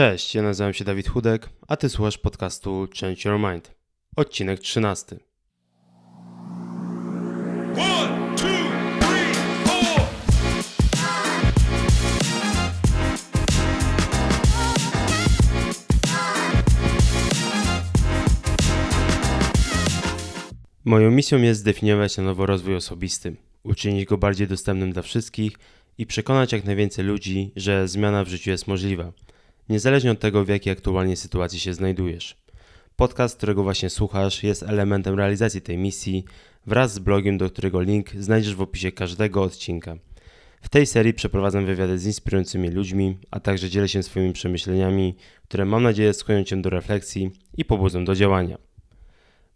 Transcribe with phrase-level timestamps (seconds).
[0.00, 3.74] Cześć, ja nazywam się Dawid Chudek, a ty słuchasz podcastu Change Your Mind.
[4.16, 5.16] Odcinek 13.
[7.76, 8.46] One, two,
[9.00, 9.34] three,
[9.64, 10.06] four.
[20.84, 25.58] Moją misją jest zdefiniować na nowo rozwój osobisty, uczynić go bardziej dostępnym dla wszystkich
[25.98, 29.12] i przekonać jak najwięcej ludzi, że zmiana w życiu jest możliwa–
[29.70, 32.36] niezależnie od tego, w jakiej aktualnie sytuacji się znajdujesz.
[32.96, 36.24] Podcast, którego właśnie słuchasz, jest elementem realizacji tej misji
[36.66, 39.96] wraz z blogiem, do którego link znajdziesz w opisie każdego odcinka.
[40.62, 45.14] W tej serii przeprowadzam wywiady z inspirującymi ludźmi, a także dzielę się swoimi przemyśleniami,
[45.44, 48.58] które mam nadzieję skłonią Cię do refleksji i pobudzą do działania.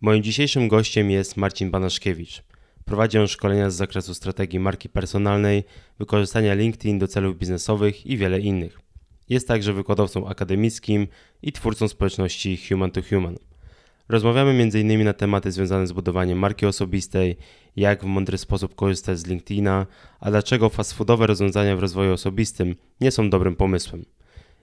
[0.01, 2.43] Moim dzisiejszym gościem jest Marcin Banaszkiewicz.
[2.85, 5.65] Prowadzi on szkolenia z zakresu strategii marki personalnej,
[5.99, 8.81] wykorzystania LinkedIn do celów biznesowych i wiele innych.
[9.29, 11.07] Jest także wykładowcą akademickim
[11.43, 13.37] i twórcą społeczności Human to Human.
[14.09, 15.05] Rozmawiamy m.in.
[15.05, 17.37] na tematy związane z budowaniem marki osobistej,
[17.77, 19.87] jak w mądry sposób korzystać z LinkedIna,
[20.21, 24.05] a dlaczego fast foodowe rozwiązania w rozwoju osobistym nie są dobrym pomysłem.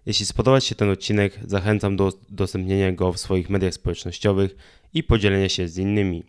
[0.06, 4.56] Jeśli spodobał się ten odcinek, zachęcam do udostępnienia go w swoich mediach społecznościowych
[4.94, 6.23] i podzielenia się z innymi.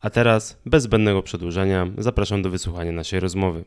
[0.00, 3.64] A teraz, bez zbędnego przedłużania, zapraszam do wysłuchania naszej rozmowy.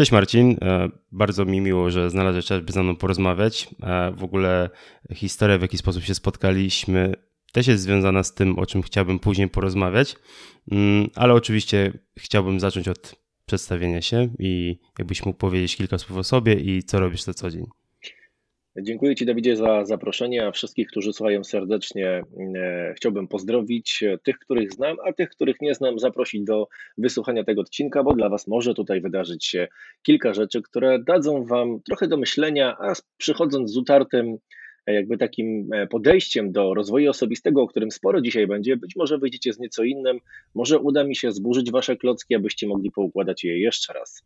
[0.00, 3.68] Cześć Marcin, e, bardzo mi miło, że znalazłeś czas, by ze mną porozmawiać.
[3.82, 4.70] E, w ogóle
[5.14, 7.14] historia, w jaki sposób się spotkaliśmy,
[7.52, 10.16] też jest związana z tym, o czym chciałbym później porozmawiać,
[10.72, 13.14] mm, ale oczywiście chciałbym zacząć od
[13.46, 17.50] przedstawienia się i jakbyś mógł powiedzieć kilka słów o sobie i co robisz na co
[17.50, 17.66] dzień.
[18.82, 22.22] Dziękuję Ci, Dawidzie, za zaproszenie, a wszystkich, którzy słuchają serdecznie,
[22.56, 27.60] e, chciałbym pozdrowić tych, których znam, a tych, których nie znam, zaprosić do wysłuchania tego
[27.60, 29.68] odcinka, bo dla Was może tutaj wydarzyć się
[30.02, 34.36] kilka rzeczy, które dadzą Wam trochę do myślenia, a przychodząc z utartym
[34.86, 39.18] e, jakby takim e, podejściem do rozwoju osobistego, o którym sporo dzisiaj będzie, być może
[39.18, 40.18] wyjdziecie z nieco innym,
[40.54, 44.22] może uda mi się zburzyć Wasze klocki, abyście mogli poukładać je jeszcze raz.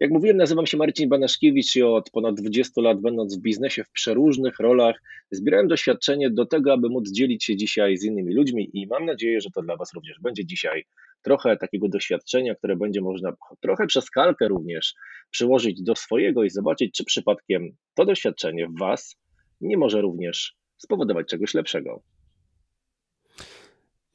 [0.00, 3.90] Jak mówiłem, nazywam się Marcin Banaszkiewicz i od ponad 20 lat, będąc w biznesie w
[3.90, 8.86] przeróżnych rolach, zbierałem doświadczenie do tego, aby móc dzielić się dzisiaj z innymi ludźmi i
[8.86, 10.84] mam nadzieję, że to dla Was również będzie dzisiaj
[11.22, 14.94] trochę takiego doświadczenia, które będzie można trochę przez kalkę również
[15.30, 19.16] przyłożyć do swojego i zobaczyć, czy przypadkiem to doświadczenie w Was
[19.60, 22.02] nie może również spowodować czegoś lepszego.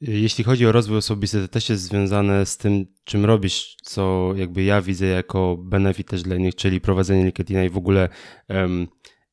[0.00, 4.62] Jeśli chodzi o rozwój osobisty, to też jest związane z tym, czym robisz, co jakby
[4.62, 8.08] ja widzę jako benefit też dla innych, czyli prowadzenie LinkedIna i w ogóle
[8.48, 8.88] um,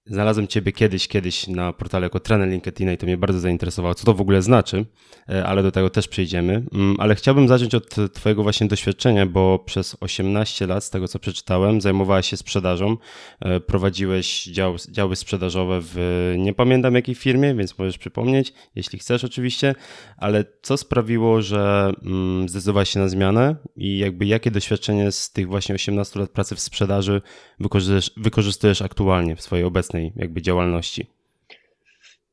[0.09, 4.06] Znalazłem Ciebie kiedyś, kiedyś na portale jako trener LinkedIna i to mnie bardzo zainteresowało, co
[4.06, 4.85] to w ogóle znaczy,
[5.29, 6.63] e, ale do tego też przejdziemy.
[6.73, 11.19] Mm, ale chciałbym zacząć od Twojego właśnie doświadczenia, bo przez 18 lat, z tego co
[11.19, 12.97] przeczytałem, zajmowałaś się sprzedażą,
[13.40, 19.23] e, prowadziłeś dział, działy sprzedażowe w nie pamiętam jakiej firmie, więc możesz przypomnieć, jeśli chcesz
[19.23, 19.75] oczywiście,
[20.17, 25.47] ale co sprawiło, że mm, zdecydowałeś się na zmianę i jakby jakie doświadczenie z tych
[25.47, 27.22] właśnie 18 lat pracy w sprzedaży
[27.59, 31.08] wykorzystujesz, wykorzystujesz aktualnie w swojej obecnej własnej jakby działalności?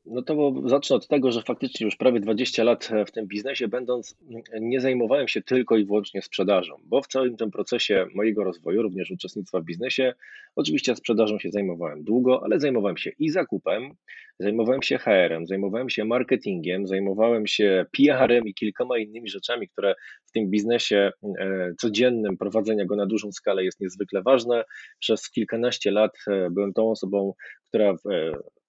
[0.05, 4.17] No to zacznę od tego, że faktycznie już prawie 20 lat w tym biznesie, będąc,
[4.61, 9.11] nie zajmowałem się tylko i wyłącznie sprzedażą, bo w całym tym procesie mojego rozwoju, również
[9.11, 10.13] uczestnictwa w biznesie,
[10.55, 13.91] oczywiście sprzedażą się zajmowałem długo, ale zajmowałem się i zakupem,
[14.39, 19.95] zajmowałem się HR-em, zajmowałem się marketingiem, zajmowałem się PR-em i kilkoma innymi rzeczami, które
[20.25, 24.63] w tym biznesie e, codziennym prowadzenia go na dużą skalę jest niezwykle ważne.
[24.99, 27.33] Przez kilkanaście lat e, byłem tą osobą,
[27.67, 27.95] która e,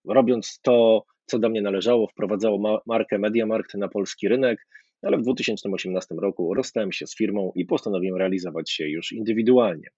[0.08, 4.66] robiąc to, co do mnie należało, wprowadzało markę MediaMarkt na polski rynek,
[5.02, 9.88] ale w 2018 roku rozstałem się z firmą i postanowiłem realizować się już indywidualnie.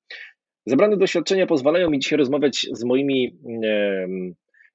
[0.66, 3.39] Zebrane doświadczenia pozwalają mi dzisiaj rozmawiać z moimi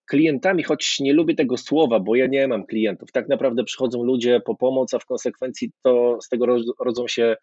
[0.05, 3.11] klientami, choć nie lubię tego słowa, bo ja nie mam klientów.
[3.11, 6.45] Tak naprawdę przychodzą ludzie po pomoc, a w konsekwencji to z tego
[6.79, 7.35] rodzą się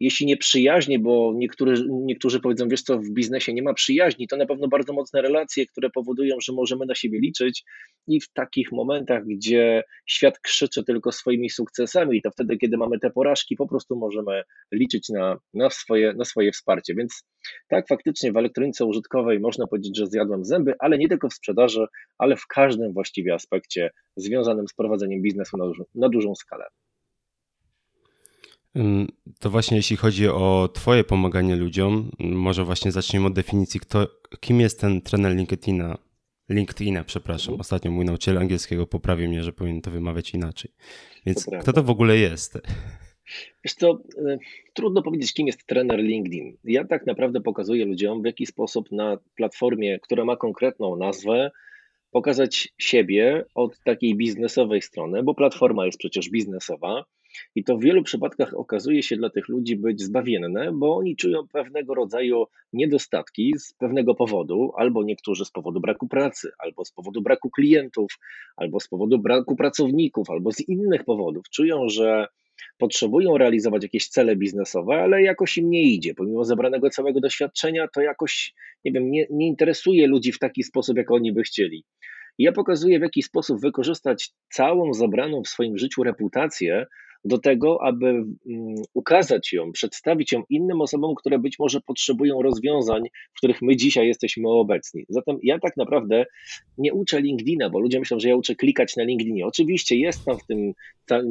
[0.00, 4.36] jeśli nie przyjaźnie, bo niektórzy, niektórzy powiedzą, wiesz co, w biznesie nie ma przyjaźni, to
[4.36, 7.64] na pewno bardzo mocne relacje, które powodują, że możemy na siebie liczyć
[8.06, 13.10] i w takich momentach, gdzie świat krzyczy tylko swoimi sukcesami, to wtedy, kiedy mamy te
[13.10, 14.42] porażki, po prostu możemy
[14.72, 16.94] liczyć na, na, swoje, na swoje wsparcie.
[16.94, 17.24] Więc
[17.68, 21.86] tak, faktycznie w elektronice użytkowej można powiedzieć, że zjadłem zęby, ale nie tylko w sprzedaży,
[22.18, 25.64] ale w każdym właściwie aspekcie związanym z prowadzeniem biznesu na,
[25.94, 26.64] na dużą skalę.
[29.40, 34.08] To właśnie jeśli chodzi o Twoje pomaganie ludziom, może właśnie zacznijmy od definicji, kto,
[34.40, 35.98] kim jest ten trener LinkedIna?
[36.48, 37.52] LinkedIna, przepraszam.
[37.52, 37.60] Mhm.
[37.60, 40.70] Ostatnio mój nauczyciel angielskiego poprawił mnie, że powinien to wymawiać inaczej.
[41.26, 42.58] Więc To kto to w ogóle jest?
[43.64, 44.38] Wiesz co, e,
[44.74, 46.56] trudno powiedzieć, kim jest trener LinkedIn.
[46.64, 51.50] Ja tak naprawdę pokazuję ludziom, w jaki sposób na platformie, która ma konkretną nazwę,
[52.10, 57.04] pokazać siebie od takiej biznesowej strony, bo platforma jest przecież biznesowa
[57.54, 61.48] i to w wielu przypadkach okazuje się dla tych ludzi być zbawienne, bo oni czują
[61.52, 67.22] pewnego rodzaju niedostatki z pewnego powodu, albo niektórzy z powodu braku pracy, albo z powodu
[67.22, 68.12] braku klientów,
[68.56, 71.50] albo z powodu braku pracowników, albo z innych powodów.
[71.50, 72.26] Czują, że
[72.78, 76.14] potrzebują realizować jakieś cele biznesowe, ale jakoś im nie idzie.
[76.14, 78.54] Pomimo zebranego całego doświadczenia, to jakoś,
[78.84, 81.84] nie wiem, nie, nie interesuje ludzi w taki sposób, jak oni by chcieli.
[82.38, 86.86] Ja pokazuję, w jaki sposób wykorzystać całą zebraną w swoim życiu reputację
[87.26, 88.34] do tego, aby mm,
[88.94, 93.02] ukazać ją, przedstawić ją innym osobom, które być może potrzebują rozwiązań,
[93.34, 95.04] w których my dzisiaj jesteśmy obecni.
[95.08, 96.26] Zatem ja tak naprawdę
[96.78, 99.46] nie uczę LinkedIna, bo ludzie myślą, że ja uczę klikać na LinkedInie.
[99.46, 100.72] Oczywiście jest tam w tym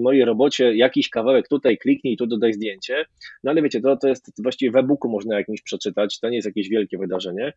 [0.02, 3.06] mojej robocie jakiś kawałek tutaj kliknij, tu dodaj zdjęcie,
[3.44, 6.46] no ale wiecie, to, to jest właściwie w e-booku można jakimś przeczytać, to nie jest
[6.46, 7.54] jakieś wielkie wydarzenie.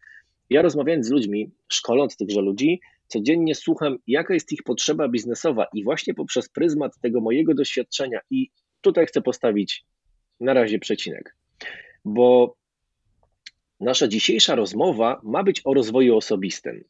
[0.50, 5.84] Ja rozmawiając z ludźmi, szkoląc tychże ludzi, codziennie słucham, jaka jest ich potrzeba biznesowa i
[5.84, 8.50] właśnie poprzez pryzmat tego mojego doświadczenia i
[8.80, 9.84] tutaj chcę postawić
[10.40, 11.36] na razie przecinek,
[12.04, 12.56] bo
[13.80, 16.84] nasza dzisiejsza rozmowa ma być o rozwoju osobistym.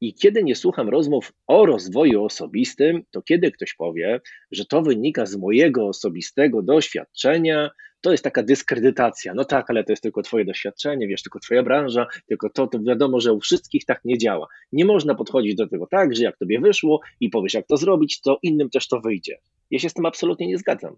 [0.00, 4.20] I kiedy nie słucham rozmów o rozwoju osobistym, to kiedy ktoś powie,
[4.50, 7.70] że to wynika z mojego osobistego doświadczenia,
[8.02, 9.34] to jest taka dyskredytacja.
[9.34, 12.78] No tak, ale to jest tylko Twoje doświadczenie, wiesz, tylko Twoja branża, tylko to, to
[12.80, 14.46] wiadomo, że u wszystkich tak nie działa.
[14.72, 18.20] Nie można podchodzić do tego tak, że jak Tobie wyszło i powiesz, jak to zrobić,
[18.20, 19.38] to innym też to wyjdzie.
[19.70, 20.96] Ja się z tym absolutnie nie zgadzam.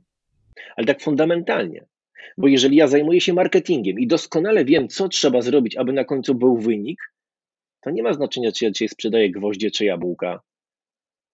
[0.77, 1.87] Ale tak fundamentalnie.
[2.39, 6.35] Bo jeżeli ja zajmuję się marketingiem i doskonale wiem, co trzeba zrobić, aby na końcu
[6.35, 7.13] był wynik,
[7.81, 10.41] to nie ma znaczenia, czy ja dzisiaj sprzedaję gwoździe czy jabłka.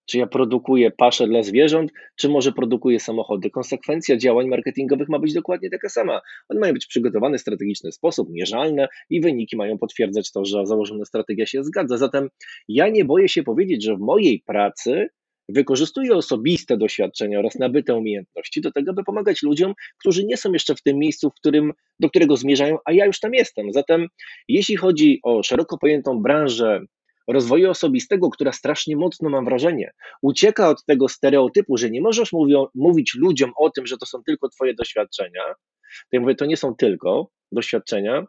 [0.07, 3.51] Czy ja produkuję paszę dla zwierząt, czy może produkuję samochody.
[3.51, 6.21] Konsekwencja działań marketingowych ma być dokładnie taka sama.
[6.49, 11.05] One mają być przygotowane w strategiczny sposób, mierzalne i wyniki mają potwierdzać to, że założona
[11.05, 11.97] strategia się zgadza.
[11.97, 12.29] Zatem
[12.69, 15.09] ja nie boję się powiedzieć, że w mojej pracy
[15.49, 20.75] wykorzystuję osobiste doświadczenia oraz nabyte umiejętności do tego, by pomagać ludziom, którzy nie są jeszcze
[20.75, 23.73] w tym miejscu, w którym, do którego zmierzają, a ja już tam jestem.
[23.73, 24.07] Zatem
[24.49, 26.81] jeśli chodzi o szeroko pojętą branżę
[27.29, 32.67] rozwoju osobistego, która strasznie mocno, mam wrażenie, ucieka od tego stereotypu, że nie możesz mówią,
[32.75, 35.43] mówić ludziom o tym, że to są tylko Twoje doświadczenia,
[35.91, 38.27] to ja mówię, to nie są tylko doświadczenia,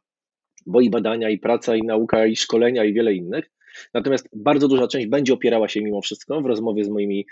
[0.66, 3.52] bo i badania, i praca, i nauka, i szkolenia, i wiele innych.
[3.94, 7.26] Natomiast bardzo duża część będzie opierała się mimo wszystko w rozmowie z moimi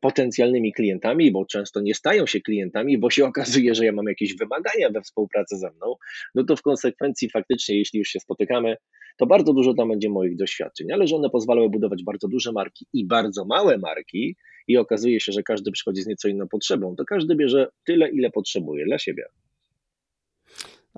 [0.00, 4.36] potencjalnymi klientami, bo często nie stają się klientami, bo się okazuje, że ja mam jakieś
[4.36, 5.94] wymagania we współpracy ze mną.
[6.34, 8.76] No to w konsekwencji faktycznie, jeśli już się spotykamy,
[9.16, 12.86] to bardzo dużo tam będzie moich doświadczeń, ale że one pozwalały budować bardzo duże marki
[12.92, 14.36] i bardzo małe marki
[14.68, 18.30] i okazuje się, że każdy przychodzi z nieco inną potrzebą, to każdy bierze tyle, ile
[18.30, 19.24] potrzebuje dla siebie.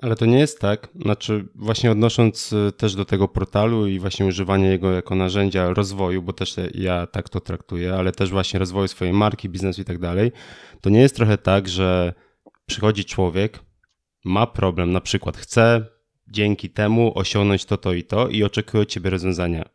[0.01, 4.25] Ale to nie jest tak, znaczy właśnie odnosząc y, też do tego portalu i właśnie
[4.25, 8.87] używanie jego jako narzędzia rozwoju, bo też ja tak to traktuję, ale też właśnie rozwoju
[8.87, 10.31] swojej marki, biznesu i tak dalej,
[10.81, 12.13] to nie jest trochę tak, że
[12.65, 13.59] przychodzi człowiek,
[14.25, 15.85] ma problem, na przykład chce
[16.27, 19.63] dzięki temu osiągnąć to, to i to i oczekuje od ciebie rozwiązania.
[19.63, 19.69] To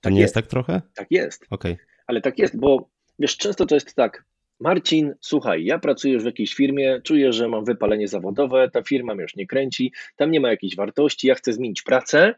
[0.00, 0.34] Tak nie jest jest.
[0.34, 0.82] tak trochę?
[0.94, 1.46] Tak jest.
[1.50, 1.76] Okej.
[2.06, 4.24] Ale tak jest, bo wiesz, często to jest tak.
[4.60, 9.14] Marcin, słuchaj, ja pracuję już w jakiejś firmie, czuję, że mam wypalenie zawodowe, ta firma
[9.14, 12.34] mnie już nie kręci, tam nie ma jakiejś wartości, ja chcę zmienić pracę,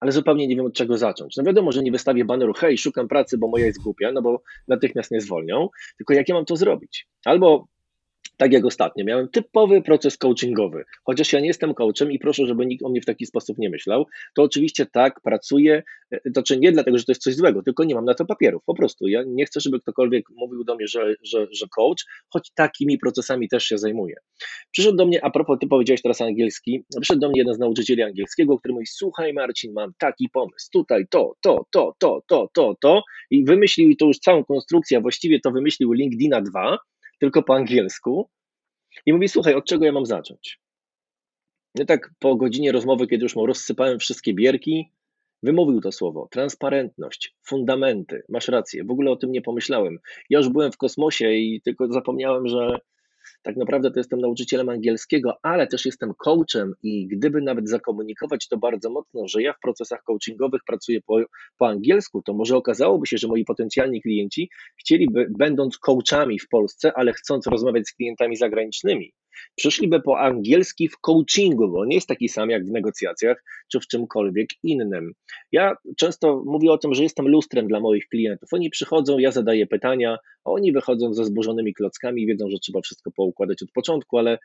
[0.00, 1.36] ale zupełnie nie wiem od czego zacząć.
[1.36, 4.42] No wiadomo, że nie wystawię baneru, hej, szukam pracy, bo moja jest głupia, no bo
[4.68, 7.08] natychmiast nie zwolnią, tylko jak ja mam to zrobić?
[7.24, 7.66] Albo
[8.36, 10.84] tak jak ostatnio, miałem typowy proces coachingowy.
[11.04, 13.70] Chociaż ja nie jestem coachem i proszę, żeby nikt o mnie w taki sposób nie
[13.70, 17.62] myślał, to oczywiście tak, pracuję, e, to znaczy nie dlatego, że to jest coś złego,
[17.62, 18.62] tylko nie mam na to papierów.
[18.66, 22.50] Po prostu ja nie chcę, żeby ktokolwiek mówił do mnie, że, że, że coach, choć
[22.54, 24.16] takimi procesami też się zajmuję.
[24.70, 28.02] Przyszedł do mnie, a propos, ty powiedziałeś teraz angielski, przyszedł do mnie jeden z nauczycieli
[28.02, 32.74] angielskiego, który mówi, słuchaj Marcin, mam taki pomysł, tutaj to, to, to, to, to, to,
[32.80, 36.78] to i wymyślił i to już całą konstrukcję, a właściwie to wymyślił LinkedIna 2,
[37.22, 38.30] tylko po angielsku
[39.06, 40.60] i mówi, słuchaj, od czego ja mam zacząć?
[41.74, 44.92] Ja tak po godzinie rozmowy, kiedy już mu rozsypałem wszystkie bierki,
[45.42, 49.98] wymówił to słowo, transparentność, fundamenty, masz rację, w ogóle o tym nie pomyślałem.
[50.30, 52.78] Ja już byłem w kosmosie i tylko zapomniałem, że
[53.42, 58.56] tak naprawdę to jestem nauczycielem angielskiego, ale też jestem coachem i gdyby nawet zakomunikować to
[58.56, 61.20] bardzo mocno, że ja w procesach coachingowych pracuję po,
[61.58, 64.50] po angielsku, to może okazałoby się, że moi potencjalni klienci
[64.80, 69.12] chcieliby, będąc coachami w Polsce, ale chcąc rozmawiać z klientami zagranicznymi,
[69.56, 73.86] Przyszliby po angielski w coachingu, bo nie jest taki sam jak w negocjacjach czy w
[73.86, 75.12] czymkolwiek innym.
[75.52, 78.48] Ja często mówię o tym, że jestem lustrem dla moich klientów.
[78.52, 83.10] Oni przychodzą, ja zadaję pytania, a oni wychodzą ze zburzonymi klockami, wiedzą, że trzeba wszystko
[83.10, 84.38] poukładać od początku, ale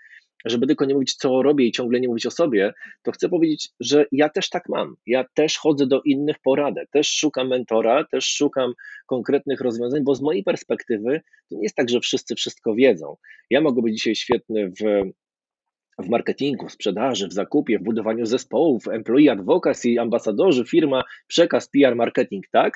[0.45, 3.69] żeby tylko nie mówić, co robię i ciągle nie mówić o sobie, to chcę powiedzieć,
[3.79, 4.95] że ja też tak mam.
[5.05, 8.73] Ja też chodzę do innych poradę, też szukam mentora, też szukam
[9.05, 13.15] konkretnych rozwiązań, bo z mojej perspektywy to nie jest tak, że wszyscy wszystko wiedzą.
[13.49, 15.11] Ja mogę być dzisiaj świetny w
[15.99, 21.95] w marketingu, w sprzedaży, w zakupie, w budowaniu zespołów, employee advocacy, ambasadorzy, firma, przekaz, PR,
[21.95, 22.73] marketing, tak?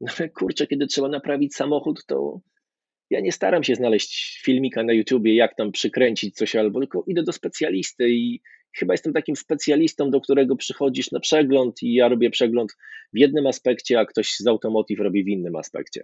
[0.00, 2.40] No ale kurczę, kiedy trzeba naprawić samochód, to
[3.10, 7.22] ja nie staram się znaleźć filmika na YouTubie, jak tam przykręcić coś albo, tylko idę
[7.22, 8.40] do specjalisty i
[8.78, 12.72] chyba jestem takim specjalistą, do którego przychodzisz na przegląd i ja robię przegląd
[13.12, 16.02] w jednym aspekcie, a ktoś z automotive robi w innym aspekcie.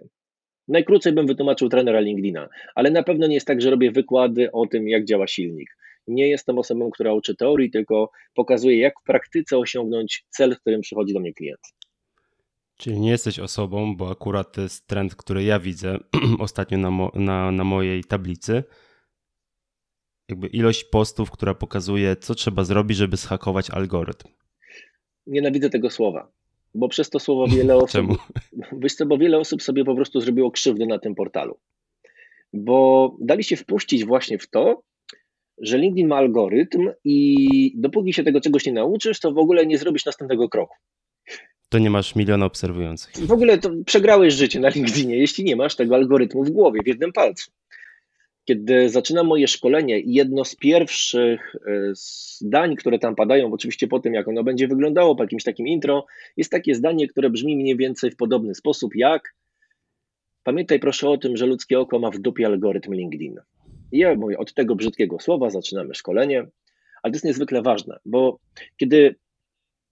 [0.67, 4.67] Najkrócej bym wytłumaczył trenera LinkedIna, ale na pewno nie jest tak, że robię wykłady o
[4.67, 5.77] tym, jak działa silnik.
[6.07, 10.81] Nie jestem osobą, która uczy teorii, tylko pokazuje, jak w praktyce osiągnąć cel, w którym
[10.81, 11.59] przychodzi do mnie klient.
[12.77, 15.97] Czyli nie jesteś osobą, bo akurat to jest trend, który ja widzę
[16.39, 18.63] ostatnio na, mo na, na mojej tablicy.
[20.29, 24.29] Jakby ilość postów, która pokazuje, co trzeba zrobić, żeby schakować algorytm.
[25.27, 26.31] Nienawidzę tego słowa,
[26.75, 27.89] bo przez to słowo wiele osób.
[27.91, 28.15] Czemu?
[28.81, 31.59] Wiesz co, bo wiele osób sobie po prostu zrobiło krzywdę na tym portalu.
[32.53, 34.83] Bo dali się wpuścić właśnie w to,
[35.57, 39.77] że LinkedIn ma algorytm i dopóki się tego czegoś nie nauczysz, to w ogóle nie
[39.77, 40.75] zrobisz następnego kroku.
[41.69, 43.15] To nie masz miliona obserwujących.
[43.17, 46.87] W ogóle to przegrałeś życie na LinkedInie, jeśli nie masz tego algorytmu w głowie, w
[46.87, 47.51] jednym palcu.
[48.45, 51.91] Kiedy zaczynam moje szkolenie, jedno z pierwszych e,
[52.41, 56.05] zdań, które tam padają, oczywiście po tym, jak ono będzie wyglądało, po jakimś takim intro,
[56.37, 59.33] jest takie zdanie, które brzmi mniej więcej w podobny sposób jak
[60.43, 63.39] Pamiętaj proszę o tym, że ludzkie oko ma w dupie algorytm LinkedIn.
[63.91, 66.39] I ja mówię, od tego brzydkiego słowa zaczynamy szkolenie,
[67.03, 68.39] ale to jest niezwykle ważne, bo
[68.77, 69.15] kiedy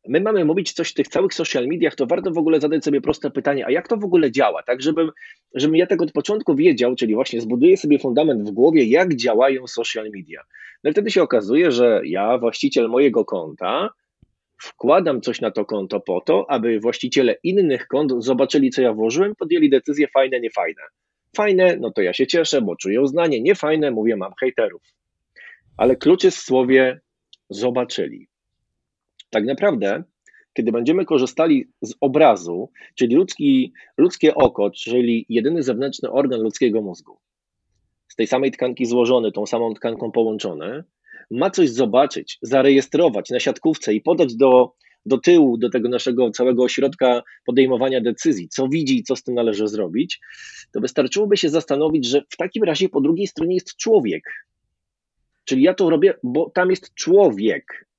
[0.08, 3.02] my mamy mówić coś w tych całych social mediach, to warto w ogóle zadać sobie
[3.02, 5.12] proste pytanie, a jak to w ogóle działa, tak, żebym,
[5.56, 9.68] żebym ja tego od początku wiedział, czyli właśnie zbuduję sobie fundament w głowie, jak działają
[9.68, 10.42] social media.
[10.84, 13.90] No i wtedy się okazuje, że ja, właściciel mojego konta,
[14.62, 19.36] wkładam coś na to konto po to, aby właściciele innych kont zobaczyli, co ja włożyłem,
[19.36, 20.82] podjęli decyzje fajne, niefajne.
[21.36, 23.42] Fajne, no to ja się cieszę, bo czuję uznanie.
[23.42, 24.82] Niefajne, mówię, mam hejterów.
[25.78, 27.00] Ale klucz jest w słowie
[27.50, 28.31] zobaczyli.
[29.32, 30.04] Tak naprawdę,
[30.54, 37.18] kiedy będziemy korzystali z obrazu, czyli ludzki, ludzkie oko, czyli jedyny zewnętrzny organ ludzkiego mózgu,
[38.08, 40.84] z tej samej tkanki złożony, tą samą tkanką połączony,
[41.32, 44.74] ma coś zobaczyć, zarejestrować na siatkówce i podać do,
[45.06, 49.36] do tyłu, do tego naszego całego ośrodka podejmowania decyzji, co widzi i co z tym
[49.36, 50.20] należy zrobić,
[50.72, 54.24] to wystarczyłoby się zastanowić, że w takim razie po drugiej stronie jest człowiek.
[55.46, 57.91] Czyli ja to robię, bo tam jest człowiek.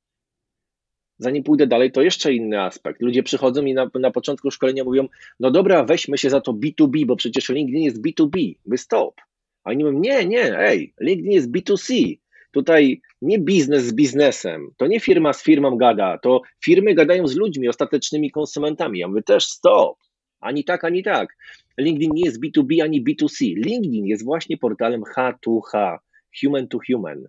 [1.22, 3.02] Zanim pójdę dalej, to jeszcze inny aspekt.
[3.02, 5.08] Ludzie przychodzą i na, na początku szkolenia mówią:
[5.40, 8.54] No dobra, weźmy się za to B2B, bo przecież LinkedIn jest B2B.
[8.66, 9.20] Wy stop.
[9.64, 12.18] A oni mówią: Nie, nie, ej, LinkedIn jest B2C.
[12.52, 17.36] Tutaj nie biznes z biznesem, to nie firma z firmą gada, to firmy gadają z
[17.36, 18.98] ludźmi, ostatecznymi konsumentami.
[18.98, 19.96] Ja mówię też stop,
[20.40, 21.36] ani tak, ani tak.
[21.78, 23.54] LinkedIn nie jest B2B ani B2C.
[23.56, 25.98] LinkedIn jest właśnie portalem H2H,
[26.40, 27.28] human to human.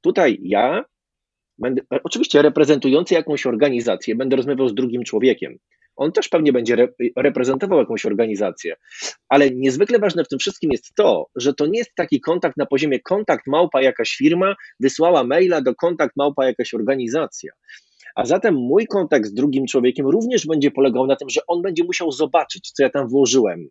[0.00, 0.84] Tutaj ja
[1.58, 5.58] będę, oczywiście reprezentujący jakąś organizację, będę rozmawiał z drugim człowiekiem.
[5.96, 8.76] On też pewnie będzie reprezentował jakąś organizację,
[9.28, 12.66] ale niezwykle ważne w tym wszystkim jest to, że to nie jest taki kontakt na
[12.66, 17.52] poziomie kontakt małpa jakaś firma wysłała maila do kontakt małpa jakaś organizacja.
[18.14, 21.84] A zatem mój kontakt z drugim człowiekiem również będzie polegał na tym, że on będzie
[21.84, 23.68] musiał zobaczyć, co ja tam włożyłem,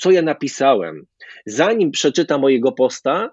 [0.00, 1.06] co ja napisałem,
[1.46, 3.30] zanim przeczyta mojego posta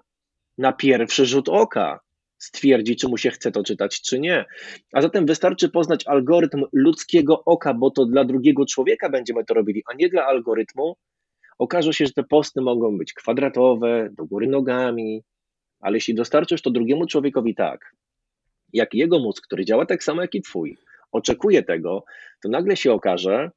[0.58, 2.00] na pierwszy rzut oka
[2.42, 4.44] stwierdzi, czy mu się chce to czytać, czy nie.
[4.92, 9.82] A zatem wystarczy poznać algorytm ludzkiego oka, bo to dla drugiego człowieka będziemy to robili,
[9.90, 10.96] a nie dla algorytmu.
[11.58, 15.22] Okaże się, że te posty mogą być kwadratowe, do góry nogami,
[15.80, 17.94] ale jeśli dostarczysz to drugiemu człowiekowi tak,
[18.72, 20.76] jak jego mózg, który działa tak samo jak i twój,
[21.12, 22.04] oczekuje tego,
[22.42, 23.50] to nagle się okaże,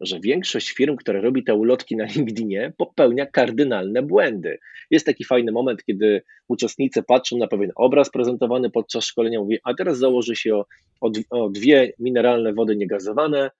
[0.00, 4.58] że większość firm, które robi te ulotki na LinkedInie, popełnia kardynalne błędy.
[4.90, 9.74] Jest taki fajny moment, kiedy uczestnicy patrzą na pewien obraz prezentowany podczas szkolenia, mówi, a
[9.74, 10.66] teraz założy się o,
[11.00, 13.50] o, o dwie mineralne wody niegazowane,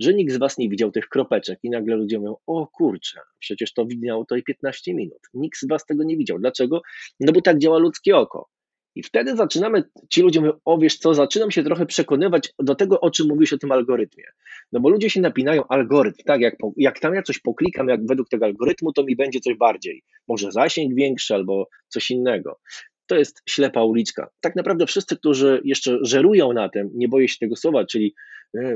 [0.00, 3.72] że nikt z Was nie widział tych kropeczek i nagle ludzie mówią, o kurczę, przecież
[3.72, 5.18] to widniało to i 15 minut.
[5.34, 6.38] Nikt z Was tego nie widział.
[6.38, 6.82] Dlaczego?
[7.20, 8.48] No bo tak działa ludzkie oko.
[8.96, 13.00] I wtedy zaczynamy, ci ludzie mówią, o wiesz co, zaczynam się trochę przekonywać do tego,
[13.00, 14.24] o czym mówisz o tym algorytmie.
[14.72, 18.28] No bo ludzie się napinają, algorytm, tak, jak, jak tam ja coś poklikam, jak według
[18.28, 20.02] tego algorytmu, to mi będzie coś bardziej.
[20.28, 22.58] Może zasięg większy albo coś innego.
[23.06, 24.28] to jest ślepa uliczka.
[24.40, 28.14] Tak naprawdę wszyscy, którzy jeszcze żerują na tym, nie boję się tego słowa, czyli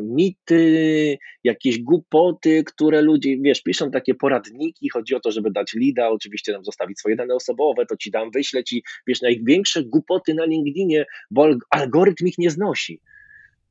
[0.03, 6.09] mity, jakieś głupoty, które ludzie, wiesz, piszą takie poradniki, chodzi o to, żeby dać lida,
[6.09, 10.45] oczywiście nam zostawić swoje dane osobowe, to ci dam, wyślę ci, wiesz, największe głupoty na
[10.45, 13.01] LinkedInie, bo algorytm ich nie znosi.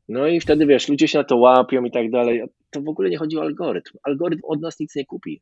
[0.10, 2.44] No i wtedy, wiesz, ludzie się na to łapią i tak dalej.
[2.70, 3.98] To w ogóle nie chodzi o algorytm.
[4.04, 5.42] Algorytm od nas nic nie kupi.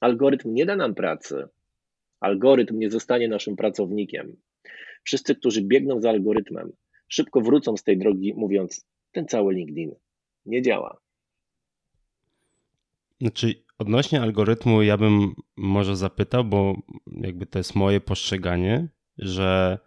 [0.00, 1.44] Algorytm nie da nam pracy.
[2.20, 4.36] Algorytm nie zostanie naszym pracownikiem.
[5.04, 6.72] Wszyscy, którzy biegną za algorytmem,
[7.08, 9.94] szybko wrócą z tej drogi, mówiąc: Ten cały LinkedIn
[10.46, 11.00] nie działa.
[13.20, 16.76] Znaczy, odnośnie algorytmu, ja bym może zapytał, bo
[17.06, 18.88] jakby to jest moje postrzeganie,
[19.18, 19.78] że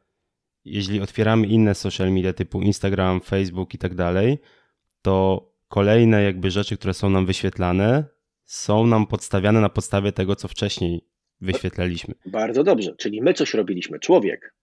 [0.65, 4.37] jeśli otwieramy inne social media typu Instagram, Facebook i tak dalej,
[5.01, 8.05] to kolejne jakby rzeczy, które są nam wyświetlane,
[8.43, 11.01] są nam podstawiane na podstawie tego, co wcześniej
[11.41, 12.15] wyświetlaliśmy.
[12.25, 14.55] Bardzo dobrze, czyli my coś robiliśmy, człowiek.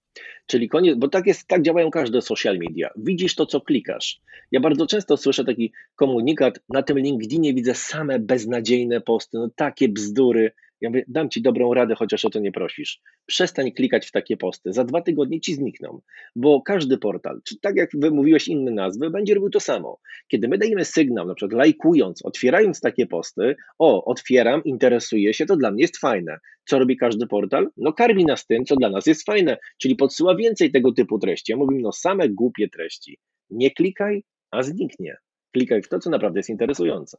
[0.47, 2.90] Czyli koniec, bo tak jest, tak działają każde social media.
[2.97, 4.21] Widzisz to, co klikasz.
[4.52, 9.88] Ja bardzo często słyszę taki komunikat, na tym LinkedInie widzę same beznadziejne posty, no takie
[9.88, 10.52] bzdury.
[10.81, 13.01] Ja mówię, dam ci dobrą radę, chociaż o to nie prosisz.
[13.27, 14.73] Przestań klikać w takie posty.
[14.73, 16.01] Za dwa tygodnie ci znikną,
[16.37, 19.99] bo każdy portal, czy tak jak wymówiłeś inne nazwy, będzie robił to samo.
[20.29, 25.57] Kiedy my dajemy sygnał, na przykład lajkując, otwierając takie posty, o, otwieram, interesuję się, to
[25.57, 26.39] dla mnie jest fajne.
[26.65, 27.69] Co robi każdy portal?
[27.77, 31.53] No karmi nas tym, co dla nas jest fajne, czyli podsyła więcej tego typu treści.
[31.53, 33.19] Ja mówię, no same głupie treści.
[33.51, 35.17] Nie klikaj, a zniknie.
[35.53, 37.19] Klikaj w to, co naprawdę jest interesujące.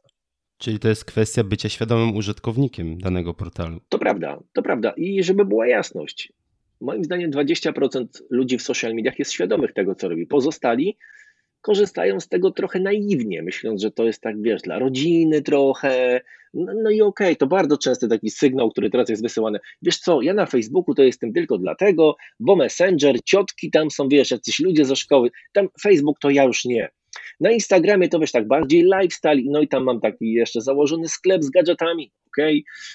[0.62, 3.80] Czyli to jest kwestia bycia świadomym użytkownikiem danego portalu.
[3.88, 4.90] To prawda, to prawda.
[4.96, 6.32] I żeby była jasność,
[6.80, 10.26] moim zdaniem 20% ludzi w social mediach jest świadomych tego, co robi.
[10.26, 10.96] Pozostali
[11.60, 16.20] korzystają z tego trochę naiwnie, myśląc, że to jest tak, wiesz, dla rodziny trochę.
[16.54, 19.58] No, no i okej, okay, to bardzo częsty taki sygnał, który teraz jest wysyłany.
[19.82, 24.30] Wiesz co, ja na Facebooku to jestem tylko dlatego, bo Messenger, ciotki tam są, wiesz,
[24.30, 25.30] jacyś ludzie ze szkoły.
[25.52, 26.90] Tam Facebook to ja już nie.
[27.40, 31.44] Na Instagramie to wiesz tak bardziej lifestyle, no i tam mam taki jeszcze założony sklep
[31.44, 32.46] z gadżetami, ok?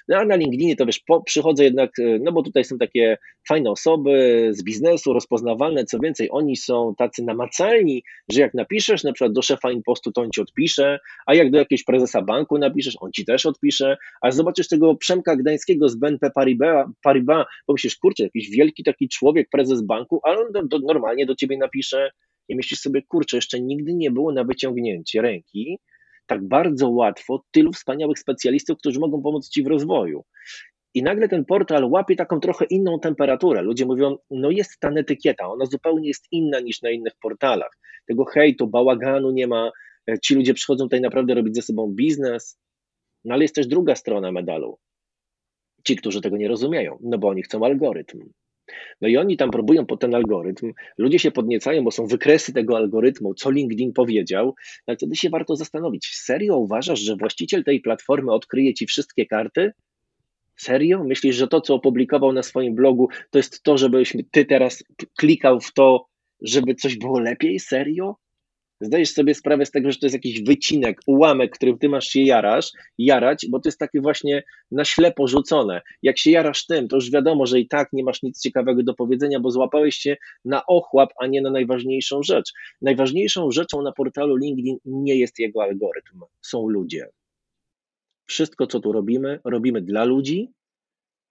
[0.08, 3.18] No a na LinkedInie to wiesz, po, przychodzę jednak, e, no bo tutaj są takie
[3.48, 9.13] fajne osoby z biznesu, rozpoznawalne, co więcej, oni są tacy namacalni, że jak napiszesz na
[9.13, 12.96] przykład do szefa impostu, to on ci odpisze, a jak do jakiegoś prezesa banku napiszesz,
[13.00, 18.24] on ci też odpisze, a zobaczysz tego Przemka Gdańskiego z BNP Paribas, Paribas pomyślisz, kurczę,
[18.24, 22.10] jakiś wielki taki człowiek, prezes banku, ale on do, do, normalnie do ciebie napisze,
[22.50, 25.80] i myślisz sobie, kurczę, jeszcze nigdy nie było na wyciągnięcie ręki
[26.28, 30.24] tak bardzo łatwo tylu wspaniałych specjalistów, którzy mogą pomóc ci w rozwoju.
[30.94, 33.62] I nagle ten portal łapie taką trochę inną temperaturę.
[33.62, 37.78] Ludzie mówią, no jest ta etykieta, ona zupełnie jest inna niż na innych portalach.
[38.08, 39.72] Tego hejtu, bałaganu nie ma.
[40.24, 42.60] Ci ludzie przychodzą tutaj naprawdę robić ze sobą biznes.
[43.26, 44.78] No ale jest też druga strona medalu.
[45.88, 48.20] Ci, którzy tego nie rozumieją, no bo oni chcą algorytm.
[49.01, 52.77] No i oni tam próbują pod ten algorytm, ludzie się podniecają, bo są wykresy tego
[52.77, 54.56] algorytmu, co LinkedIn powiedział,
[54.88, 59.71] ale wtedy się warto zastanowić, serio uważasz, że właściciel tej platformy odkryje ci wszystkie karty?
[60.58, 61.03] Serio?
[61.03, 64.84] Myślisz, że to, co opublikował na swoim blogu, to jest to, żebyś ty teraz
[65.17, 66.06] klikał w to,
[66.41, 67.60] żeby coś było lepiej?
[67.60, 68.15] Serio?
[68.82, 72.22] Zdajesz sobie sprawę z tego, że to jest jakiś wycinek, ułamek, którym ty masz się
[72.22, 75.82] jarasz, jarać, bo to jest takie właśnie na ślepo rzucone.
[76.02, 78.94] Jak się jarasz tym, to już wiadomo, że i tak nie masz nic ciekawego do
[78.94, 82.54] powiedzenia, bo złapałeś się na ochłap, a nie na najważniejszą rzecz.
[82.82, 87.10] Najważniejszą rzeczą na portalu LinkedIn nie jest jego algorytm, są ludzie.
[88.26, 90.52] Wszystko, co tu robimy, robimy dla ludzi,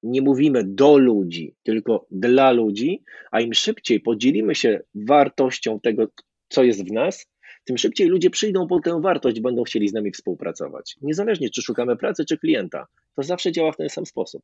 [0.02, 6.06] nie mówimy do ludzi, tylko dla ludzi, a im szybciej podzielimy się wartością tego,
[6.48, 7.26] co jest w nas,
[7.66, 10.96] tym szybciej ludzie przyjdą po tę wartość, będą chcieli z nami współpracować.
[11.02, 12.86] Niezależnie, czy szukamy pracy, czy klienta.
[13.16, 14.42] To zawsze działa w ten sam sposób.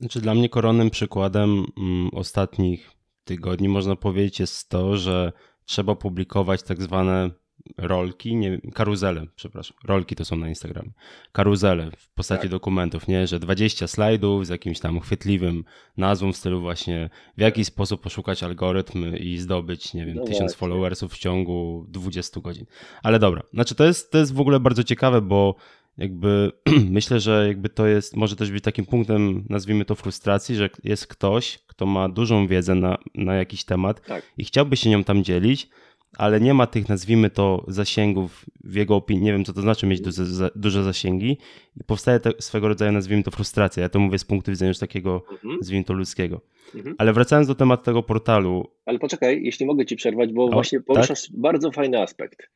[0.00, 2.90] Znaczy, dla mnie koronnym przykładem mm, ostatnich
[3.24, 5.32] tygodni, można powiedzieć, jest to, że
[5.64, 7.30] trzeba publikować tak zwane
[7.78, 10.90] rolki, nie, karuzele, przepraszam, rolki to są na Instagramie,
[11.32, 12.50] karuzele w postaci tak.
[12.50, 15.64] dokumentów, nie, że 20 slajdów z jakimś tam chwytliwym
[15.96, 20.54] nazwą w stylu właśnie w jaki sposób poszukać algorytm i zdobyć, nie wiem, no tysiąc
[20.54, 22.66] followersów w ciągu 20 godzin.
[23.02, 25.54] Ale dobra, znaczy to jest, to jest w ogóle bardzo ciekawe, bo
[25.98, 26.52] jakby
[26.90, 31.06] myślę, że jakby to jest, może też być takim punktem, nazwijmy to frustracji, że jest
[31.06, 34.22] ktoś, kto ma dużą wiedzę na, na jakiś temat tak.
[34.38, 35.68] i chciałby się nią tam dzielić,
[36.16, 39.22] ale nie ma tych, nazwijmy to, zasięgów w jego opinii.
[39.22, 41.38] Nie wiem, co to znaczy mieć duże, duże zasięgi.
[41.76, 43.82] I powstaje te, swego rodzaju, nazwijmy to, frustracja.
[43.82, 45.56] Ja to mówię z punktu widzenia już takiego, mhm.
[45.56, 46.40] nazwijmy to, ludzkiego.
[46.74, 46.94] Mhm.
[46.98, 48.70] Ale wracając do tematu tego portalu.
[48.84, 51.40] Ale poczekaj, jeśli mogę ci przerwać, bo o, właśnie poruszasz tak?
[51.40, 52.50] bardzo fajny aspekt.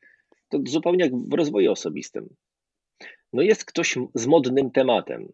[0.49, 2.29] To zupełnie jak w rozwoju osobistym.
[3.33, 5.31] No jest ktoś z modnym tematem.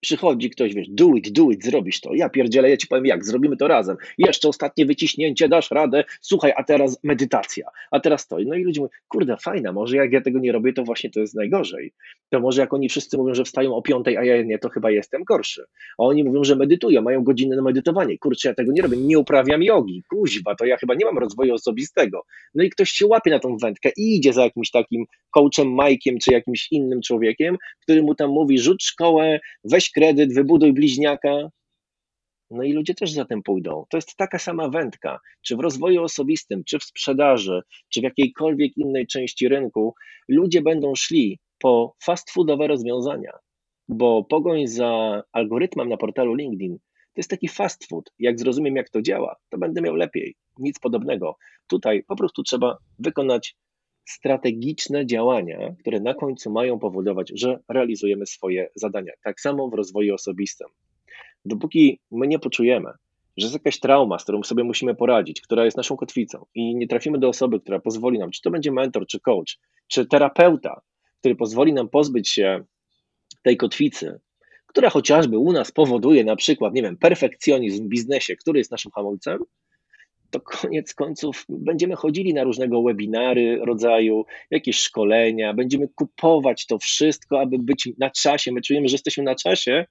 [0.00, 2.14] Przychodzi ktoś, wiesz, do it, do it, zrobisz to.
[2.14, 3.96] Ja pierdzielę, ja ci powiem jak, zrobimy to razem.
[4.18, 6.04] Jeszcze ostatnie wyciśnięcie, dasz radę.
[6.20, 8.36] Słuchaj, a teraz medytacja, a teraz to.
[8.46, 11.20] No i ludzie mówią, kurde, fajna, może jak ja tego nie robię, to właśnie to
[11.20, 11.92] jest najgorzej.
[12.30, 14.90] To może jak oni wszyscy mówią, że wstają o piątej, a ja nie, to chyba
[14.90, 15.64] jestem gorszy.
[15.98, 18.18] A oni mówią, że medytują, mają godziny na medytowanie.
[18.18, 20.02] Kurczę, ja tego nie robię, nie uprawiam jogi.
[20.10, 22.22] Kuźba, to ja chyba nie mam rozwoju osobistego.
[22.54, 26.16] No i ktoś się łapie na tą wędkę i idzie za jakimś takim coachem Mike'iem
[26.22, 29.40] czy jakimś innym człowiekiem, który mu tam mówi, rzuć szkołę,
[29.90, 31.50] kredyt, wybuduj bliźniaka.
[32.50, 33.84] No i ludzie też za tym pójdą.
[33.90, 38.76] To jest taka sama wędka, czy w rozwoju osobistym, czy w sprzedaży, czy w jakiejkolwiek
[38.76, 39.94] innej części rynku,
[40.28, 43.32] ludzie będą szli po fast foodowe rozwiązania,
[43.88, 46.78] bo pogoń za algorytmem na portalu LinkedIn
[47.16, 48.12] to jest taki fast food.
[48.18, 50.34] Jak zrozumiem, jak to działa, to będę miał lepiej.
[50.58, 51.36] Nic podobnego.
[51.66, 53.56] Tutaj po prostu trzeba wykonać
[54.06, 59.12] strategiczne działania, które na końcu mają powodować, że realizujemy swoje zadania.
[59.24, 60.68] Tak samo w rozwoju osobistym.
[61.44, 62.90] Dopóki my nie poczujemy,
[63.36, 66.88] że jest jakaś trauma, z którą sobie musimy poradzić, która jest naszą kotwicą i nie
[66.88, 70.80] trafimy do osoby, która pozwoli nam, czy to będzie mentor, czy coach, czy terapeuta,
[71.18, 72.64] który pozwoli nam pozbyć się
[73.42, 74.20] tej kotwicy,
[74.66, 78.92] która chociażby u nas powoduje na przykład, nie wiem, perfekcjonizm w biznesie, który jest naszym
[78.92, 79.38] hamulcem,
[80.36, 87.40] to koniec końców będziemy chodzili na różnego webinary rodzaju, jakieś szkolenia, będziemy kupować to wszystko,
[87.40, 88.52] aby być na czasie.
[88.52, 89.86] My czujemy, że jesteśmy na czasie,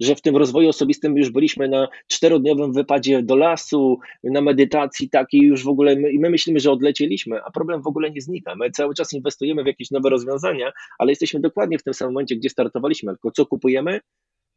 [0.00, 5.40] że w tym rozwoju osobistym już byliśmy na czterodniowym wypadzie do lasu, na medytacji takiej
[5.40, 8.54] już w ogóle my, i my myślimy, że odlecieliśmy, a problem w ogóle nie znika.
[8.56, 12.36] My cały czas inwestujemy w jakieś nowe rozwiązania, ale jesteśmy dokładnie w tym samym momencie,
[12.36, 13.12] gdzie startowaliśmy.
[13.12, 14.00] Tylko co kupujemy?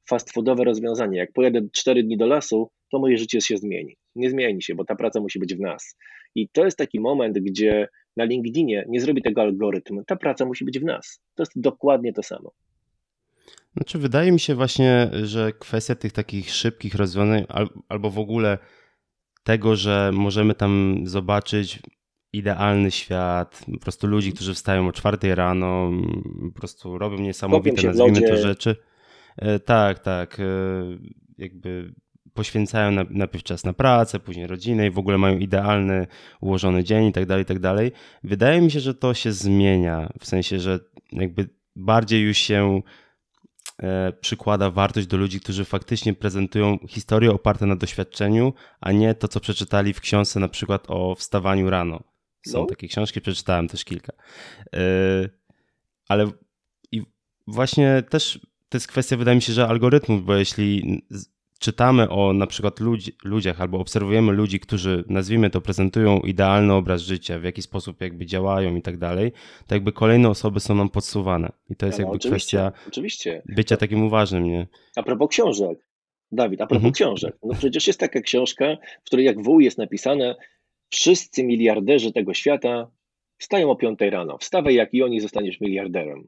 [0.09, 1.17] Fast foodowe rozwiązanie.
[1.17, 3.97] Jak pojadę 4 dni do lasu, to moje życie się zmieni.
[4.15, 5.95] Nie zmieni się, bo ta praca musi być w nas.
[6.35, 7.87] I to jest taki moment, gdzie
[8.17, 10.03] na LinkedInie nie zrobi tego algorytm.
[10.07, 11.21] Ta praca musi być w nas.
[11.35, 12.51] To jest dokładnie to samo.
[13.75, 17.45] Znaczy, wydaje mi się właśnie, że kwestia tych takich szybkich rozwiązań,
[17.89, 18.57] albo w ogóle
[19.43, 21.79] tego, że możemy tam zobaczyć
[22.33, 25.91] idealny świat, po prostu ludzi, którzy wstają o czwartej rano,
[26.53, 28.75] po prostu robią niesamowite, nazwijmy to rzeczy.
[29.37, 30.39] E, tak, tak.
[30.39, 30.43] E,
[31.37, 31.93] jakby
[32.33, 36.07] poświęcają najpierw czas na pracę, później rodzinę i w ogóle mają idealny,
[36.41, 37.91] ułożony dzień i tak dalej, i tak dalej.
[38.23, 40.79] Wydaje mi się, że to się zmienia, w sensie, że
[41.11, 42.81] jakby bardziej już się
[43.83, 49.27] e, przykłada wartość do ludzi, którzy faktycznie prezentują historie oparte na doświadczeniu, a nie to,
[49.27, 52.03] co przeczytali w książce na przykład o wstawaniu rano.
[52.47, 52.65] Są no.
[52.65, 54.13] takie książki, przeczytałem też kilka.
[56.07, 56.31] Ale
[56.91, 57.01] i
[57.47, 61.01] właśnie też to jest kwestia, wydaje mi się, że algorytmów, bo jeśli
[61.59, 67.01] czytamy o na przykład ludzi, ludziach albo obserwujemy ludzi, którzy nazwijmy to prezentują idealny obraz
[67.01, 69.31] życia, w jaki sposób jakby działają i tak dalej,
[69.67, 71.51] to jakby kolejne osoby są nam podsuwane.
[71.69, 73.41] I to jest no, jakby oczywiście, kwestia oczywiście.
[73.45, 74.67] bycia takim uważnym, nie?
[74.95, 75.87] A propos książek,
[76.31, 76.93] Dawid, a propos mhm.
[76.93, 77.37] książek.
[77.43, 78.65] No przecież jest taka książka,
[79.03, 80.35] w której jak wół jest napisane
[80.89, 82.91] wszyscy miliarderzy tego świata
[83.37, 84.37] wstają o 5 rano.
[84.37, 86.27] Wstawaj jak i oni, zostaniesz miliarderem.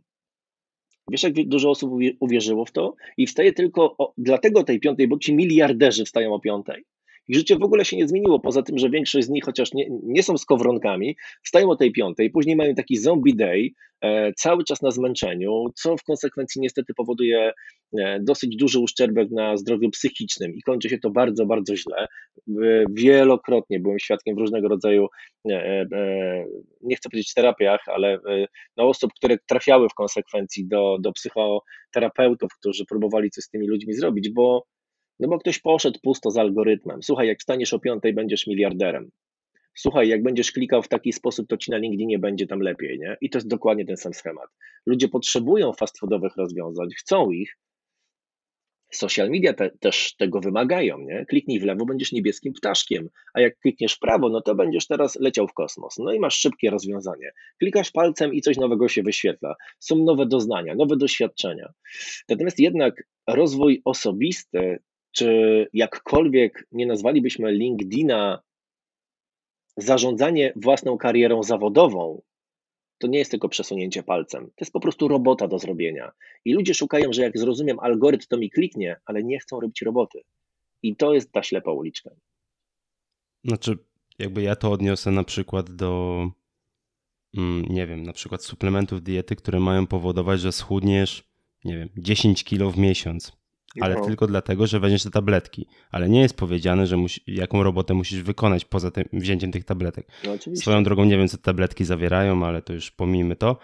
[1.12, 5.20] Wiesz, jak dużo osób uwierzyło w to i wstaje tylko o, dlatego tej piątej, bo
[5.20, 6.86] ci miliarderzy wstają o piątej.
[7.28, 9.88] Ich życie w ogóle się nie zmieniło, poza tym, że większość z nich, chociaż nie,
[10.04, 13.70] nie są skowronkami, wstają o tej piątej, później mają taki zombie day,
[14.02, 17.52] e, cały czas na zmęczeniu, co w konsekwencji niestety powoduje
[18.00, 22.08] e, dosyć duży uszczerbek na zdrowiu psychicznym i kończy się to bardzo, bardzo źle.
[22.90, 25.08] Wielokrotnie byłem świadkiem w różnego rodzaju,
[25.52, 25.86] e,
[26.82, 28.20] nie chcę powiedzieć terapiach, ale
[28.78, 33.94] no, osób, które trafiały w konsekwencji do, do psychoterapeutów, którzy próbowali coś z tymi ludźmi
[33.94, 34.66] zrobić, bo
[35.20, 37.04] no bo ktoś poszedł pusto z algorytmem.
[37.04, 39.12] Słuchaj, jak staniesz o piątej, będziesz miliarderem.
[39.76, 43.18] Słuchaj, jak będziesz klikał w taki sposób, to ci na LinkedInie będzie tam lepiej, nie?
[43.22, 44.50] I to jest dokładnie ten sam schemat.
[44.86, 47.58] Ludzie potrzebują fast foodowych rozwiązań, chcą ich.
[48.92, 51.26] Social media te, też tego wymagają, nie?
[51.26, 55.16] Kliknij w lewo, będziesz niebieskim ptaszkiem, a jak klikniesz w prawo, no to będziesz teraz
[55.20, 55.98] leciał w kosmos.
[55.98, 57.32] No i masz szybkie rozwiązanie.
[57.60, 59.56] Klikasz palcem i coś nowego się wyświetla.
[59.80, 61.74] Są nowe doznania, nowe doświadczenia.
[62.30, 64.80] Natomiast jednak rozwój osobisty
[65.12, 68.42] czy jakkolwiek nie nazwalibyśmy LinkedIna
[69.78, 72.22] zarządzanie własną karierą zawodową,
[72.98, 74.46] to nie jest tylko przesunięcie palcem.
[74.46, 76.12] To jest po prostu robota do zrobienia.
[76.46, 80.22] I ludzie szukają, że jak zrozumiem algorytm, to mi kliknie, ale nie chcą robić roboty.
[80.84, 82.10] I to jest ta ślepa uliczka.
[83.44, 83.78] Znaczy,
[84.20, 86.22] jakby ja to odniosę na przykład do,
[87.38, 91.24] mm, nie wiem, na przykład suplementów diety, które mają powodować, że schudniesz,
[91.66, 93.38] nie wiem, 10 kilo w miesiąc
[93.82, 94.06] ale no.
[94.06, 95.68] tylko dlatego, że weźmiesz te tabletki.
[95.92, 100.08] Ale nie jest powiedziane, że musi, jaką robotę musisz wykonać poza tym wzięciem tych tabletek.
[100.24, 103.58] No, Swoją drogą nie wiem, co te tabletki zawierają, ale to już pomijmy to.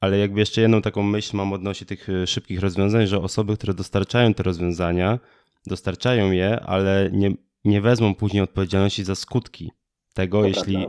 [0.00, 3.74] Ale jakby jeszcze jedną taką myśl mam odnośnie tych y, szybkich rozwiązań, że osoby, które
[3.74, 5.18] dostarczają te rozwiązania,
[5.66, 9.70] dostarczają je, ale nie, nie wezmą później odpowiedzialności za skutki
[10.14, 10.86] tego, To jeśli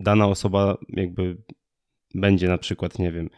[0.00, 1.36] dana osoba jakby
[2.14, 3.30] będzie na przykład, nie wiem, e,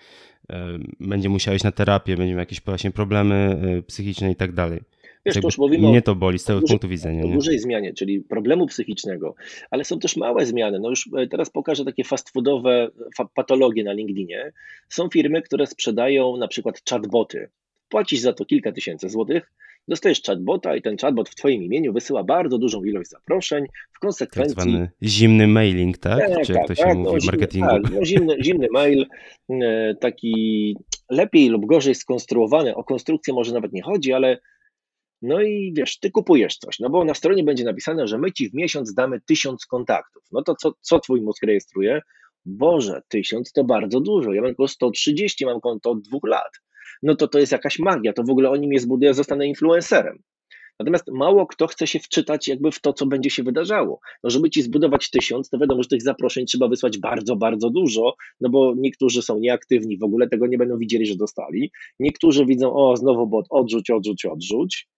[1.01, 3.35] będzie musiała iść na terapię, będzie miała jakieś właśnie problemy
[3.79, 4.81] e, psychiczne i tak dalej.
[5.27, 7.23] Wiesz, to już mówimy mnie to boli z tego dużej- punktu widzenia.
[7.23, 7.35] o Nie?
[7.35, 9.35] dużej zmianie, czyli problemu psychicznego,
[9.71, 10.79] ale są też małe zmiany.
[10.81, 12.91] No już e, teraz pokażę takie fast foodowe
[13.35, 14.53] patologie na LinkedInie.
[14.89, 17.49] Są firmy, które sprzedają na przykład chatboty.
[17.89, 19.53] Płacisz za to kilka tysięcy złotych,
[19.89, 23.65] dostajesz chatbota i ten chatbot w Twoim imieniu wysyła bardzo dużą ilość zaproszeń.
[23.65, 26.19] W Tak konsekwencji zwany zimny mailing, tak?
[26.19, 27.69] Tak, Czy jak to tak, się tak, mówi no, w zimny, marketingu?
[27.69, 29.07] tak, no, zimny, zimny mail,
[29.51, 30.77] e, taki
[31.11, 32.75] lepiej lub gorzej skonstruowany.
[32.75, 34.39] O konstrukcję może nawet nie chodzi, ale
[35.23, 38.51] no i wiesz, ty kupujesz coś, no bo na stronie będzie napisane, że my ci
[38.51, 40.23] w miesiąc damy tysiąc kontaktów.
[40.33, 42.01] No to co, co twój mózg rejestruje?
[42.45, 44.33] Boże, tysiąc to bardzo dużo.
[44.33, 46.51] Ja mam tylko 130, mam konto od dwóch lat.
[47.03, 50.19] No to to jest jakaś magia, to w ogóle oni mnie zbudują, zostanę influencerem.
[50.81, 54.01] Natomiast mało kto chce się wczytać jakby w to, co będzie się wydarzało.
[54.25, 58.15] No, żeby ci zbudować tysiąc, to wiadomo, że tych zaproszeń trzeba wysłać bardzo, bardzo dużo,
[58.41, 61.71] no bo niektórzy są nieaktywni, w ogóle tego nie będą widzieli, że dostali.
[62.01, 64.89] Niektórzy widzą, o, znowu bot, odrzuć, odrzuć, odrzuć.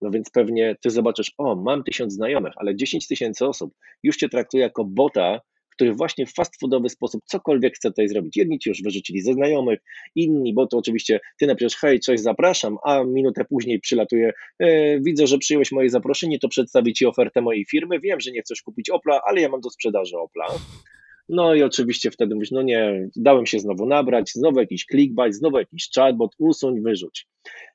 [0.00, 4.28] No więc pewnie ty zobaczysz, o, mam tysiąc znajomych, ale 10 tysięcy osób już cię
[4.28, 5.40] traktuje jako bota,
[5.78, 8.36] który właśnie w fast foodowy sposób cokolwiek chce tutaj zrobić.
[8.36, 9.80] Jedni ci już wyrzucili ze znajomych,
[10.14, 15.26] inni, bo to oczywiście ty napiszesz, hej, cześć, zapraszam, a minutę później przylatuje, e, widzę,
[15.26, 18.90] że przyjąłeś moje zaproszenie, to przedstawię ci ofertę mojej firmy, wiem, że nie chcesz kupić
[18.90, 20.46] Opla, ale ja mam do sprzedaży Opla.
[21.28, 25.58] No i oczywiście wtedy mówisz, no nie, dałem się znowu nabrać, znowu jakiś clickbait, znowu
[25.58, 27.26] jakiś chatbot, usuń, wyrzuć.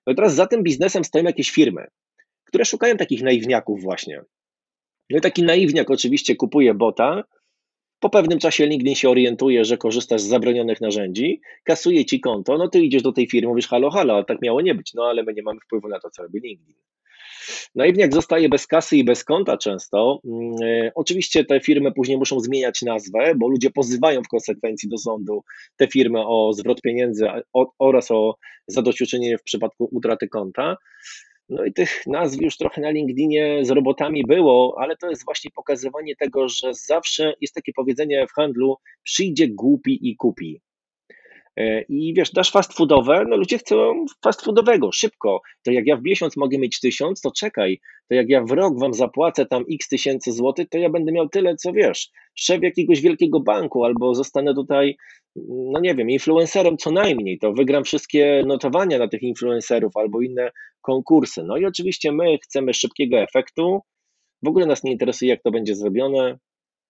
[0.07, 1.87] No teraz za tym biznesem stoją jakieś firmy,
[2.45, 4.21] które szukają takich naiwniaków właśnie.
[5.09, 7.23] No i taki naiwniak oczywiście kupuje bota,
[8.03, 12.67] po pewnym czasie LinkedIn się orientuje, że korzystasz z zabronionych narzędzi, kasuje ci konto, no
[12.67, 15.23] ty idziesz do tej firmy, mówisz halo, halo, a tak miało nie być, no ale
[15.23, 16.75] my nie mamy wpływu na to, co robi LinkedIn.
[17.75, 20.21] Naiwniak zostaje bez kasy i bez konta często.
[20.63, 25.43] E, Oczywiście te firmy później muszą zmieniać nazwę, bo ludzie pozywają w konsekwencji do sądu
[25.77, 28.35] te firmy o zwrot pieniędzy o- oraz o
[28.67, 30.77] zadośćuczynienie w przypadku utraty konta.
[31.49, 35.51] No i tych nazw już trochę na LinkedInie z robotami było, ale to jest właśnie
[35.51, 40.61] pokazywanie tego, że zawsze jest takie powiedzenie w handlu: przyjdzie głupi i kupi.
[41.57, 45.41] E, I wiesz, dasz fast foodowe, no ludzie chcą fast foodowego, szybko.
[45.63, 47.79] To jak ja w miesiąc mogę mieć tysiąc, to czekaj,
[48.09, 51.29] to jak ja w rok wam zapłacę tam x tysięcy złotych, to ja będę miał
[51.29, 54.97] tyle, co wiesz, szef jakiegoś wielkiego banku, albo zostanę tutaj,
[55.35, 60.51] no nie wiem, influencerem co najmniej, to wygram wszystkie notowania na tych influencerów albo inne
[60.81, 61.43] konkursy.
[61.43, 63.81] No i oczywiście my chcemy szybkiego efektu,
[64.43, 66.37] w ogóle nas nie interesuje, jak to będzie zrobione,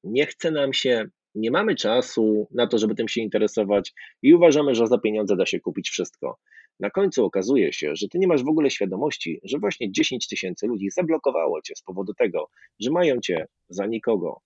[0.04, 4.76] nie chce nam się, nie mamy czasu na to, żeby tym się interesować i uważamy,
[4.76, 6.38] że za pieniądze da się kupić wszystko.
[6.80, 10.68] Na końcu okazuje się, że ty nie masz w ogóle świadomości, że właśnie 10 tysięcy
[10.68, 14.42] ludzi zablokowało cię z powodu tego, że mają cię za nikogo.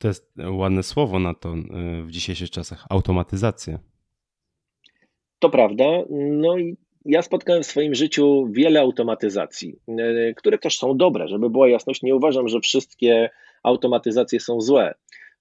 [0.00, 2.86] To jest ładne słowo na to y, w dzisiejszych czasach.
[2.90, 3.78] Automatyzacja.
[5.38, 5.84] To prawda.
[6.30, 11.50] No i ja spotkałem w swoim życiu wiele automatyzacji, e, które też są dobre, żeby
[11.50, 12.02] była jasność.
[12.02, 13.30] Nie uważam, że wszystkie
[13.62, 14.94] automatyzacje są złe.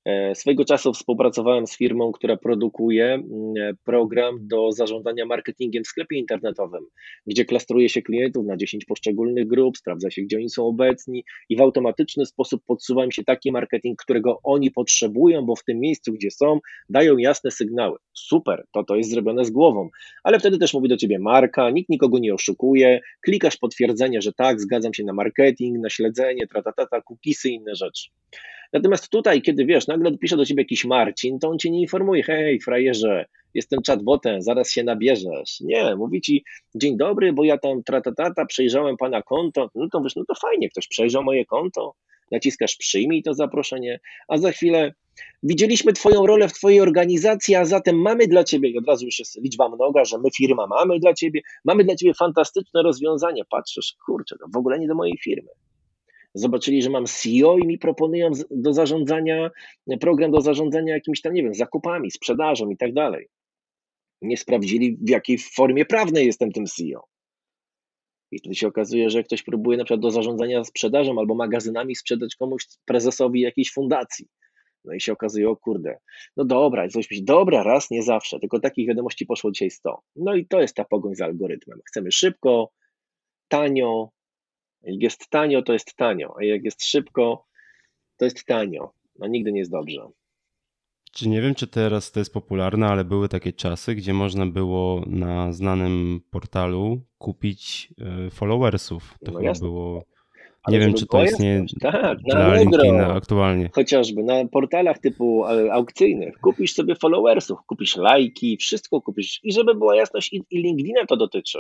[0.06, 6.18] E, Swego czasu współpracowałem z firmą, która produkuje mm, program do zarządzania marketingiem w sklepie
[6.18, 6.86] internetowym,
[7.28, 11.56] gdzie klastruje się klientów na 10 poszczególnych grup, sprawdza się, gdzie oni są obecni i
[11.56, 16.14] w automatyczny sposób podsuwa im się taki marketing, którego oni potrzebują, bo w tym miejscu,
[16.14, 16.60] gdzie są,
[16.90, 17.98] dają jasne sygnały.
[18.14, 19.90] Super, to to jest zrobione z głową,
[20.24, 24.62] ale wtedy też mówi do ciebie marka, nikt nikogo nie oszukuje, klikasz potwierdzenie, że tak,
[24.62, 28.10] zgadzam się na marketing, na śledzenie, tratatata, cookiesy i inne rzeczy.
[28.74, 32.24] Natomiast tutaj, kiedy wiesz, nagle pisze do ciebie jakiś Marcin, to on cię nie informuje,
[32.24, 35.60] hej, frajerze, jestem chatbotem, zaraz się nabierzesz.
[35.62, 36.44] Nie, mówi ci,
[36.76, 40.70] dzień dobry, bo ja tam tratatata, przejrzałem pana konto, no to wiesz, no to fajnie,
[40.70, 41.94] ktoś przejrzał moje konto,
[42.32, 44.94] naciskasz przyjmij to zaproszenie, a za chwilę
[45.44, 49.20] widzieliśmy twoją rolę w twojej organizacji, a zatem mamy dla ciebie, i od razu już
[49.20, 53.96] jest liczba mnoga, że my firma mamy dla ciebie, mamy dla ciebie fantastyczne rozwiązanie, patrzysz,
[54.06, 55.50] kurczę, to w ogóle nie do mojej firmy
[56.34, 59.50] zobaczyli, że mam CEO i mi proponują do zarządzania,
[60.00, 63.28] program do zarządzania jakimiś tam, nie wiem, zakupami, sprzedażą i tak dalej.
[64.22, 67.04] Nie sprawdzili, w jakiej formie prawnej jestem tym CEO.
[68.32, 72.36] I wtedy się okazuje, że ktoś próbuje na przykład do zarządzania sprzedażą albo magazynami sprzedać
[72.36, 74.28] komuś prezesowi jakiejś fundacji.
[74.86, 75.98] No i się okazuje, o kurde,
[76.38, 80.02] no dobra, coś myśli, dobra, raz, nie zawsze, tylko takich wiadomości poszło dzisiaj 100.
[80.16, 81.80] No i to jest ta pogoń za algorytmem.
[81.86, 82.72] Chcemy szybko,
[83.48, 84.10] tanio,
[84.84, 87.46] jak jest tanio, to jest tanio, a jak jest szybko,
[88.18, 88.92] to jest tanio.
[89.22, 90.08] A nigdy nie jest dobrze.
[91.12, 95.04] Czy nie wiem, czy teraz to jest popularne, ale były takie czasy, gdzie można było
[95.08, 97.94] na znanym portalu kupić
[98.28, 99.16] e, followersów.
[99.26, 100.04] To No chyba było.
[100.64, 102.62] Ale Nie wiem, czy to istnieje jasność, tak, na dla Allegro.
[102.84, 103.70] LinkedIna aktualnie.
[103.74, 109.76] chociażby na portalach typu e, aukcyjnych, kupisz sobie followersów, kupisz lajki, wszystko kupisz i żeby
[109.76, 111.60] była jasność i LinkedIna to dotyczy.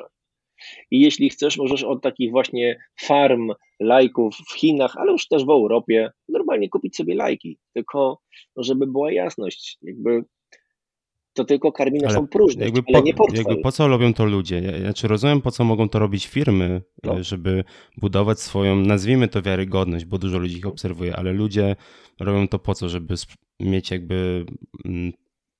[0.91, 5.49] I jeśli chcesz, możesz od takich właśnie farm lajków w Chinach, ale już też w
[5.49, 7.57] Europie, normalnie kupić sobie lajki.
[7.73, 8.19] Tylko,
[8.55, 10.23] no żeby była jasność, jakby
[11.33, 13.37] to tylko karmina Ale są próżność, Jakby ale po, nie portfel.
[13.47, 14.59] jakby po co robią to ludzie?
[14.59, 17.23] Ja- Znaczy rozumiem, po co mogą to robić firmy, No.
[17.23, 17.63] żeby
[17.97, 21.75] budować swoją, nazwijmy to wiarygodność, bo dużo ludzi ich obserwuje, ale ludzie
[22.19, 22.89] robią to po co?
[22.89, 23.15] Żeby
[23.59, 24.45] mieć jakby
[24.85, 25.13] mm,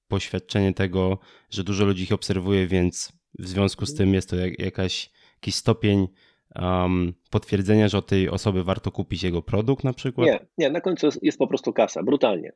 [0.08, 1.18] poświadczenie tego,
[1.50, 5.56] że dużo ludzi ich obserwuje, więc w związku z tym jest to jak, jakaś, jakiś
[5.56, 6.08] stopień
[6.56, 10.28] um, potwierdzenia, że od tej osoby warto kupić jego produkt na przykład?
[10.28, 12.52] Nie, nie, na końcu jest, jest po prostu kasa, brutalnie.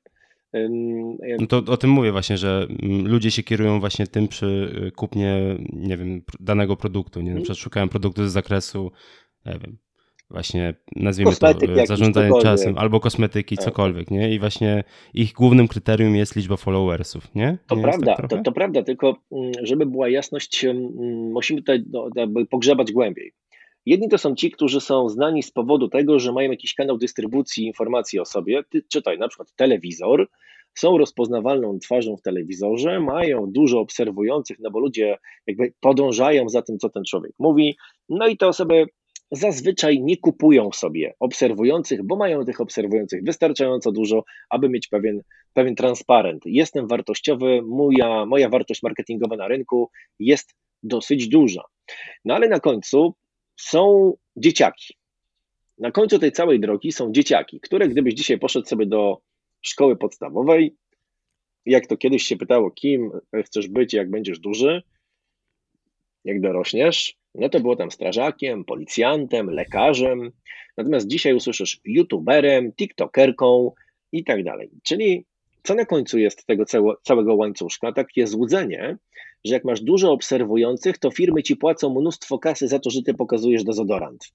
[1.40, 4.92] No to o tym mówię właśnie, że mm, ludzie się kierują właśnie tym przy y,
[4.92, 7.20] kupnie, nie wiem, danego produktu.
[7.20, 7.26] Nie?
[7.26, 7.44] Na Mhm.
[7.44, 8.92] przykład szukają produktu z zakresu,
[9.46, 9.78] nie wiem,
[10.34, 13.65] właśnie nazwijmy Kosmetyk to zarządzanie czasem, albo kosmetyki, Tak.
[13.65, 14.36] cokolwiek, nie?
[14.36, 17.58] I właśnie ich głównym kryterium jest liczba followersów, nie?
[17.67, 20.91] To nie prawda, tak to, to prawda, tylko mm, żeby była jasność, mm,
[21.32, 23.34] musimy tutaj no, jakby pogrzebać głębiej.
[23.86, 27.65] Jedni to są ci, którzy są znani z powodu tego, że mają jakiś kanał dystrybucji
[27.65, 30.28] informacji o sobie, Ty, czytaj na przykład telewizor,
[30.74, 35.17] są rozpoznawalną twarzą w telewizorze, mają dużo obserwujących, no bo ludzie
[35.48, 37.76] jakby podążają za tym, co ten człowiek mówi,
[38.10, 38.86] no i te osoby
[39.36, 45.22] zazwyczaj nie kupują sobie obserwujących, bo mają tych obserwujących wystarczająco dużo, aby mieć pewien
[45.54, 46.41] pewien transparent.
[46.46, 51.63] Jestem wartościowy, moja, moja wartość marketingowa na rynku jest dosyć duża.
[52.26, 53.13] No ale na końcu
[53.56, 54.93] są dzieciaki.
[55.78, 59.22] Na końcu tej całej drogi są dzieciaki, które gdybyś dzisiaj poszedł sobie do
[59.62, 60.76] szkoły podstawowej,
[61.65, 63.12] jak to kiedyś się pytało, kim
[63.46, 64.84] chcesz być, jak będziesz duży,
[66.26, 70.32] jak dorośniesz, no to było tam strażakiem, policjantem, lekarzem.
[70.78, 73.72] Natomiast dzisiaj usłyszysz youtuberem, tiktokerką
[74.12, 74.69] i tak dalej.
[74.84, 75.26] Czyli
[75.63, 77.91] co na końcu jest tego całe- całego łańcuszka?
[77.91, 78.98] Takie złudzenie,
[79.46, 83.13] że jak masz dużo obserwujących, to firmy ci płacą mnóstwo kasy za to, że ty
[83.13, 84.32] pokazujesz dezodorant.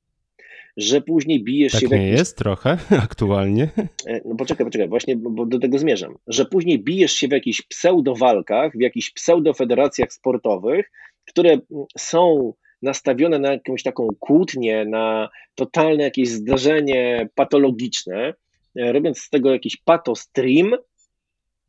[0.77, 3.69] Że później bijesz się Tak w nie jakiś jest trochę aktualnie.
[4.07, 7.63] E, No poczekaj, poczekaj, właśnie bo do tego zmierzam, że później bijesz się w jakichś
[7.63, 10.91] pseudowalkach, w jakichś pseudofederacjach sportowych,
[11.27, 11.59] które
[11.99, 18.35] są nastawione na jakąś taką kłótnię, na totalne jakieś zdarzenie patologiczne,
[18.77, 20.71] e, robiąc z tego jakiś patostream,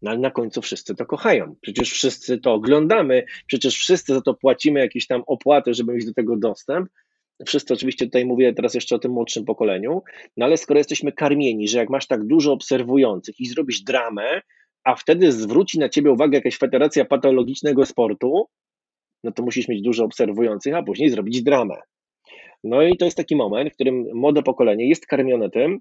[0.01, 1.55] no ale na końcu wszyscy to kochają.
[1.61, 6.13] Przecież wszyscy to oglądamy, przecież wszyscy za to płacimy jakieś tam opłaty, żeby mieć do
[6.13, 6.89] tego dostęp.
[7.45, 10.03] Wszyscy oczywiście tutaj mówię teraz jeszcze o tym młodszym pokoleniu,
[10.37, 14.41] no ale skoro jesteśmy karmieni, że jak masz tak dużo obserwujących i zrobisz dramę,
[14.83, 18.47] a wtedy zwróci na ciebie uwagę jakaś federacja patologicznego sportu,
[19.23, 21.75] no to musisz mieć dużo obserwujących, a później zrobić dramę.
[22.63, 25.79] No i to jest taki moment, w którym młode pokolenie jest karmione tym,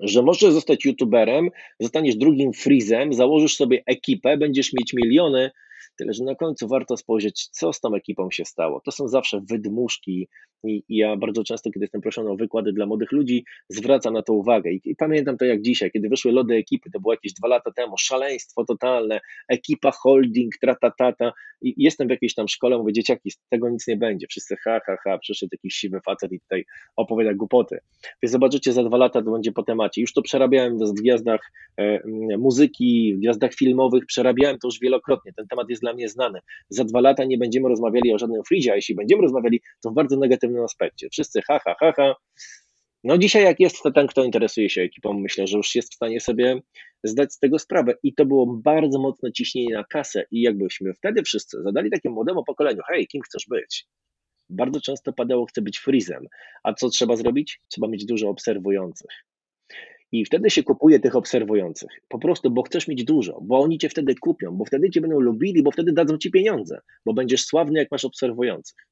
[0.00, 1.48] że możesz zostać youtuberem,
[1.80, 5.50] zostaniesz drugim freezem, założysz sobie ekipę, będziesz mieć miliony,
[5.96, 8.80] tyle że na końcu warto spojrzeć, co z tą ekipą się stało.
[8.84, 10.28] To są zawsze wydmuszki
[10.64, 14.32] i, ja bardzo często, kiedy jestem proszony o wykłady dla młodych ludzi, zwracam na to
[14.32, 14.72] uwagę.
[14.72, 17.72] I, I pamiętam to jak dzisiaj, kiedy wyszły lody ekipy, to było jakieś dwa lata
[17.72, 23.38] temu, szaleństwo totalne, ekipa holding, tratatata i jestem w jakiejś tam szkole, mówię, dzieciaki, z
[23.50, 26.64] tego nic nie będzie, wszyscy ha, ha, ha, przyszedł jakiś siwy facet i tutaj
[26.96, 27.78] opowiada głupoty.
[28.22, 30.00] Więc zobaczycie, za dwa lata to będzie po temacie.
[30.00, 32.00] Już to przerabiałem w gwiazdach e,
[32.38, 35.32] muzyki, w gwiazdach filmowych, przerabiałem to już wielokrotnie.
[35.32, 36.38] Ten temat jest dla mnie znany.
[36.68, 39.94] Za dwa lata nie będziemy rozmawiali o żadnym freezie, a jeśli będziemy rozmawiali, to w
[39.94, 41.08] bardzo negatywnym aspekcie.
[41.10, 42.14] Wszyscy ha, ha, ha, ha.
[43.04, 45.94] No dzisiaj jak jest, to ten, kto interesuje się ekipą, myślę, że już jest w
[45.94, 46.60] stanie sobie
[47.04, 47.94] zdać z tego sprawę.
[48.02, 52.44] I to było bardzo mocne ciśnienie na kasę i jakbyśmy wtedy wszyscy zadali takiemu młodemu
[52.44, 53.86] pokoleniu, hej, kim chcesz być?
[54.50, 56.26] Bardzo często padało, chcę być freezem.
[56.62, 57.60] A co trzeba zrobić?
[57.68, 59.10] Trzeba mieć dużo obserwujących.
[60.12, 61.90] I wtedy się kupuje tych obserwujących.
[62.08, 65.20] Po prostu, bo chcesz mieć dużo, bo oni cię wtedy kupią, bo wtedy cię będą
[65.20, 68.86] lubili, bo wtedy dadzą ci pieniądze, bo będziesz sławny, jak masz obserwujących.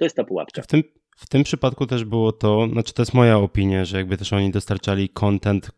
[0.00, 0.62] To jest ta pułapka.
[0.62, 0.82] W tym,
[1.16, 4.50] w tym przypadku też było to, znaczy to jest moja opinia, że jakby też oni
[4.50, 5.70] dostarczali content,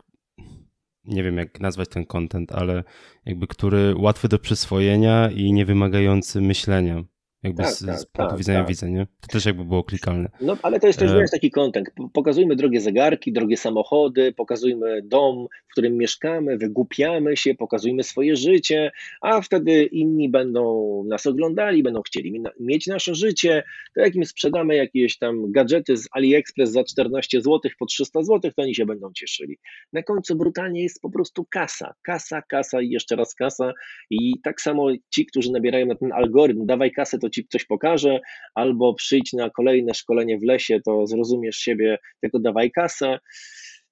[1.05, 2.85] nie wiem jak nazwać ten content, ale
[3.27, 7.05] jakby który łatwy do przyswojenia i nie wymagający myślenia.
[7.43, 8.69] Jakby Tak, z, tak, z punktu tak, widzenia tak.
[8.69, 9.07] widza, nie?
[9.21, 10.29] To też jakby było klikalne.
[10.41, 11.91] No, ale to jest też E, taki content.
[11.97, 18.37] P- Pokazujmy drogie zegarki, drogie samochody, pokazujmy dom, w którym mieszkamy, wygłupiamy się, pokazujmy swoje
[18.37, 18.91] życie,
[19.21, 23.63] a wtedy inni będą nas oglądali, będą chcieli mi- mieć nasze życie.
[23.95, 28.51] To jak im sprzedamy jakieś tam gadżety z AliExpress za 14 zł po 300 zł,
[28.57, 29.59] to oni się będą cieszyli.
[29.93, 33.73] Na końcu brutalnie jest po prostu kasa, kasa, kasa i jeszcze raz kasa.
[34.11, 38.21] I tak samo ci, którzy nabierają na ten algorytm, dawaj kasę, to ci coś pokaże,
[38.55, 43.19] albo przyjdź na kolejne szkolenie w lesie, to zrozumiesz siebie, tylko dawaj kasę.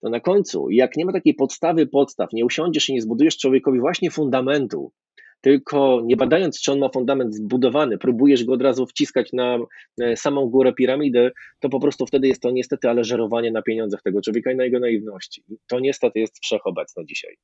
[0.03, 3.80] To na końcu, jak nie ma takiej podstawy podstaw, nie usiądziesz i nie zbudujesz człowiekowi
[3.80, 4.93] właśnie fundamentu,
[5.41, 9.59] tylko nie badając, czy on ma fundament zbudowany, próbujesz go od razu wciskać na
[10.03, 11.30] e, samą górę piramidy,
[11.61, 14.64] to po prostu wtedy jest to niestety ale żerowanie na pieniądzach tego człowieka i na
[14.64, 15.45] jego naiwności.
[15.66, 17.36] To niestety jest wszechobecne dzisiaj.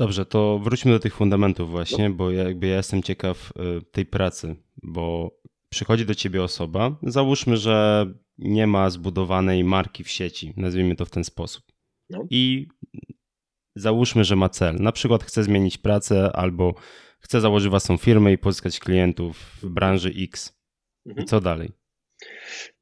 [0.00, 4.06] Dobrze, to wróćmy do tych fundamentów właśnie, bo ja, jakby ja jestem ciekaw y, tej
[4.06, 5.30] pracy, bo
[5.68, 8.06] przychodzi do ciebie osoba, załóżmy, że
[8.38, 11.64] nie ma zbudowanej marki w sieci, nazwijmy to w ten sposób.
[12.10, 12.26] No.
[12.30, 12.68] I
[13.76, 16.74] załóżmy, że ma cel, na przykład chce zmienić pracę albo
[17.18, 20.52] chce założyć własną firmę i pozyskać klientów w branży X.
[21.06, 21.26] I Mhm.
[21.26, 21.72] co dalej?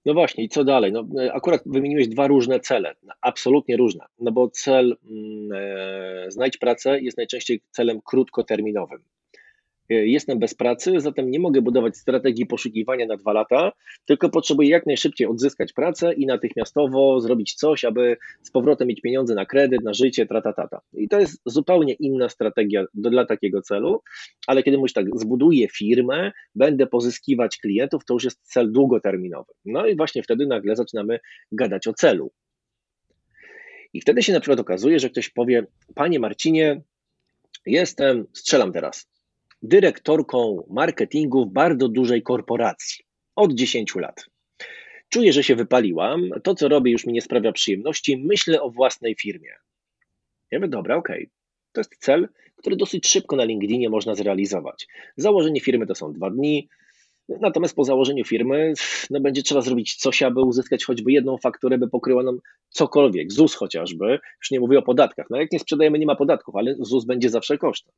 [0.05, 0.93] No właśnie, i co dalej?
[0.93, 6.57] No, e, akurat wymieniłeś dwa różne cele, absolutnie różne, no bo cel mm, e, znajdź
[6.57, 9.03] pracę jest najczęściej celem krótkoterminowym.
[9.91, 13.72] E, Jestem bez pracy, zatem nie mogę budować strategii poszukiwania na dwa lata,
[14.07, 19.34] tylko potrzebuję jak najszybciej odzyskać pracę i natychmiastowo zrobić coś, aby z powrotem mieć pieniądze
[19.34, 20.80] na kredyt, na życie, tratatata.
[20.93, 24.03] I to jest zupełnie inna strategia dla takiego celu,
[24.47, 29.53] ale kiedy mówisz tak, zbuduję firmę, będę pozyskiwać klientów, to już jest cel długoterminowy.
[29.64, 31.20] No i właśnie wtedy nagle zaczynamy
[31.53, 32.30] gadać o celu.
[33.93, 36.82] I wtedy się na przykład okazuje, że ktoś powie: Panie Marcinie,
[37.66, 39.09] jestem, strzelam teraz,
[39.63, 43.05] dyrektorką marketingu w bardzo dużej korporacji
[43.37, 44.27] od 10 lat.
[45.09, 49.15] Czuję, że się wypaliłam, to co robię już mi nie sprawia przyjemności, myślę o własnej
[49.15, 49.51] firmie.
[50.51, 51.31] Ja mówię, dobra, okej.
[51.73, 54.87] To jest cel, który dosyć szybko na LinkedInie można zrealizować.
[55.17, 56.69] Założenie firmy to są dwa dni,
[57.29, 58.73] natomiast po założeniu firmy
[59.11, 62.39] no, będzie trzeba zrobić coś, aby uzyskać choćby jedną fakturę, by pokryła nam
[62.69, 65.27] cokolwiek, ZUS chociażby, już nie mówię o podatkach.
[65.31, 67.95] No jak nie sprzedajemy, nie ma podatków, ale ZUS będzie zawsze kosztem.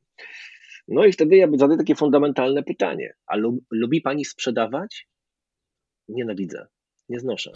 [0.87, 5.07] No i wtedy ja zadaję takie fundamentalne pytanie, a lub, lubi Pani sprzedawać?
[6.09, 6.67] Nienawidzę,
[7.09, 7.51] nie znoszę.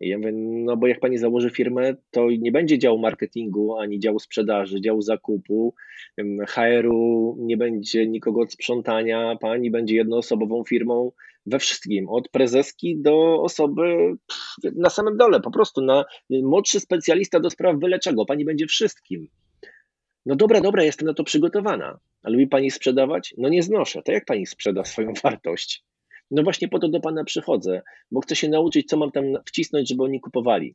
[0.00, 3.98] I ja mówię, no bo jak pani założy firmę, to nie będzie działu marketingu, ani
[3.98, 5.74] działu sprzedaży, działu zakupu,
[6.48, 11.12] HR-u, nie będzie nikogo od sprzątania, pani będzie jednoosobową firmą
[11.46, 14.16] we wszystkim, od prezeski do osoby
[14.76, 19.28] na samym dole, po prostu na młodszy specjalista do spraw wyleczego, pani będzie wszystkim.
[20.26, 21.98] No dobra, dobra, jestem na to przygotowana.
[22.22, 23.34] A lubi pani sprzedawać?
[23.38, 24.02] No nie znoszę.
[24.02, 25.84] To jak pani sprzeda swoją wartość?
[26.30, 29.88] No właśnie po to do pana przychodzę, bo chcę się nauczyć, co mam tam wcisnąć,
[29.88, 30.74] żeby oni kupowali.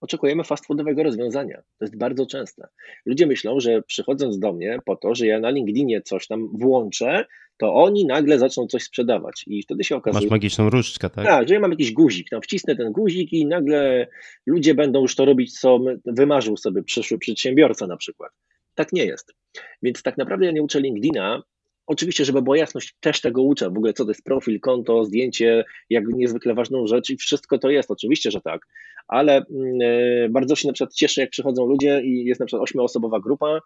[0.00, 1.56] Oczekujemy fast foodowego rozwiązania.
[1.56, 2.68] To jest bardzo częste.
[3.06, 7.24] Ludzie myślą, że przychodząc do mnie po to, że ja na LinkedInie coś tam włączę,
[7.56, 9.44] to oni nagle zaczną coś sprzedawać.
[9.46, 11.26] I wtedy się okazuje, Masz magiczną różdżkę, tak?
[11.26, 14.06] tak, że ja mam jakiś guzik, tam wcisnę ten guzik i nagle
[14.46, 18.32] ludzie będą już to robić, co wymarzył sobie przyszły przedsiębiorca na przykład.
[18.74, 19.34] Tak nie jest.
[19.82, 21.42] Więc tak naprawdę ja nie uczę LinkedIna.
[21.88, 23.70] Oczywiście, żeby była jasność, też tego uczę.
[23.70, 27.70] W ogóle co to jest profil, konto, zdjęcie, jak niezwykle ważną rzecz i wszystko to
[27.70, 28.66] jest, oczywiście, że tak.
[29.08, 33.20] Ale e, bardzo się na przykład cieszę, jak przychodzą ludzie i jest na przykład ośmioosobowa
[33.20, 33.60] grupa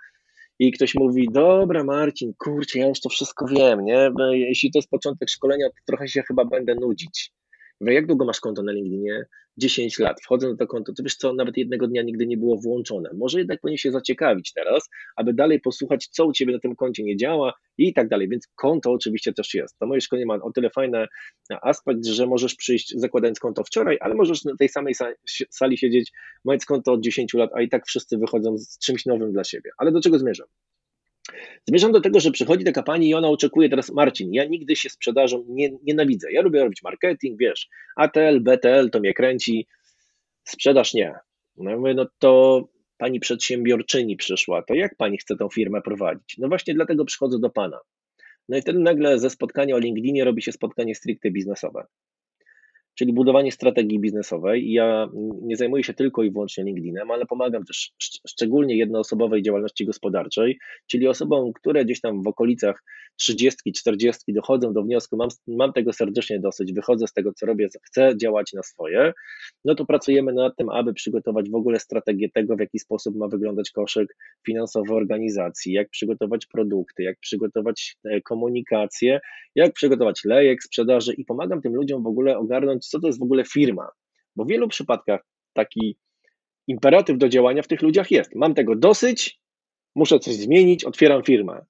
[0.59, 4.11] i ktoś mówi, dobra Marcin, kurczę, ja już to wszystko wiem, nie?
[4.33, 7.33] Jeśli to jest początek szkolenia, to trochę się chyba będę nudzić.
[7.83, 9.27] Mówię, jak długo masz konto na LinkedInie?
[9.57, 10.21] 10 lat.
[10.21, 13.11] Wchodzę na to konto, to wiesz co, nawet jednego dnia nigdy nie było włączone.
[13.15, 17.03] Może jednak powinien się zaciekawić teraz, aby dalej posłuchać, co u Ciebie na tym koncie
[17.03, 18.29] nie działa i tak dalej.
[18.29, 19.79] Więc konto oczywiście też jest.
[19.79, 21.07] To moje szkolenie ma o tyle fajny
[21.63, 26.13] aspekt, że możesz przyjść zakładając konto wczoraj, ale możesz na tej samej sa- sali siedzieć,
[26.45, 29.71] mając konto od 10 lat, a i tak wszyscy wychodzą z czymś nowym dla siebie.
[29.79, 30.47] Ale do czego zmierzam?
[31.69, 34.91] Zmierzam do tego, że przychodzi taka pani i ona oczekuje teraz, Marcin, ja nigdy się
[34.91, 36.33] sprzedażą nie, nienawidzę.
[36.33, 39.67] Ja lubię robić marketing, wiesz, ATL, BTL to mnie kręci,
[40.45, 41.15] sprzedaż nie.
[41.57, 42.63] No ja mówię, no to
[42.97, 46.39] pani przedsiębiorczyni przyszła, to jak pani chce tą firmę prowadzić?
[46.39, 47.81] No właśnie dlatego przychodzę do pana.
[48.49, 51.87] No i wtedy nagle ze spotkania o LinkedInie robi się spotkanie stricte biznesowe.
[52.95, 54.73] Czyli budowanie strategii biznesowej.
[54.73, 55.09] Ja
[55.43, 57.93] nie zajmuję się tylko i wyłącznie LinkedInem, ale pomagam też
[58.29, 62.83] szczególnie jednoosobowej działalności gospodarczej, czyli osobom, które gdzieś tam w okolicach
[63.17, 67.69] 30, 40 dochodzą do wniosku, mam, mam tego serdecznie dosyć, wychodzę z tego, co robię,
[67.83, 69.13] chcę działać na swoje,
[69.65, 73.29] no to pracujemy nad tym, aby przygotować w ogóle strategię tego, w jaki sposób ma
[73.29, 74.17] wyglądać koszyk
[74.47, 79.21] finansowy organizacji, jak przygotować produkty, jak przygotować e, komunikację,
[79.55, 83.23] jak przygotować lejek sprzedaży i pomagam tym ludziom w ogóle ogarnąć, co to jest w
[83.23, 83.89] ogóle firma,
[84.37, 85.21] bo w wielu przypadkach
[85.53, 85.97] taki
[86.67, 88.35] imperatyw do działania w tych ludziach jest.
[88.35, 89.41] Mam tego dosyć,
[89.95, 91.65] muszę coś zmienić, otwieram firmę.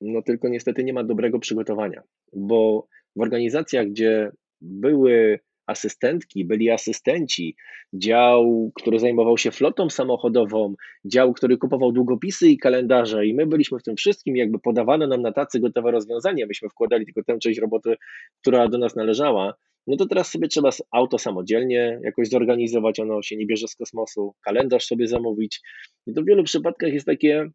[0.00, 4.30] No tylko niestety nie ma dobrego przygotowania, bo w organizacjach, gdzie
[4.60, 7.56] były asystentki, byli asystenci,
[7.92, 13.26] dział, który zajmował się flotą samochodową, dział, który kupował długopisy i kalendarze.
[13.26, 17.04] I my byliśmy w tym wszystkim, jakby podawano nam na tacy gotowe rozwiązania, myśmy wkładali
[17.04, 17.96] tylko tę część roboty,
[18.40, 19.54] która do nas należała,
[19.86, 24.34] no to teraz sobie trzeba auto samodzielnie jakoś zorganizować, ono się nie bierze z kosmosu,
[24.44, 25.60] kalendarz sobie zamówić.
[26.06, 27.50] I to w wielu przypadkach jest takie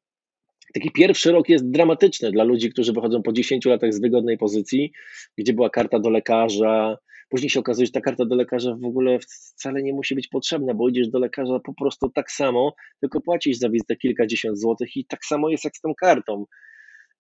[0.74, 4.92] Taki pierwszy rok jest dramatyczny dla ludzi, którzy wychodzą po 10 latach z wygodnej pozycji,
[5.38, 6.98] gdzie była karta do lekarza.
[7.30, 10.74] Później się okazuje, że ta karta do lekarza w ogóle wcale nie musi być potrzebna,
[10.74, 15.06] bo idziesz do lekarza po prostu tak samo, tylko płacisz za wizytę kilkadziesiąt złotych i
[15.06, 16.46] tak samo jest jak z tą kartą.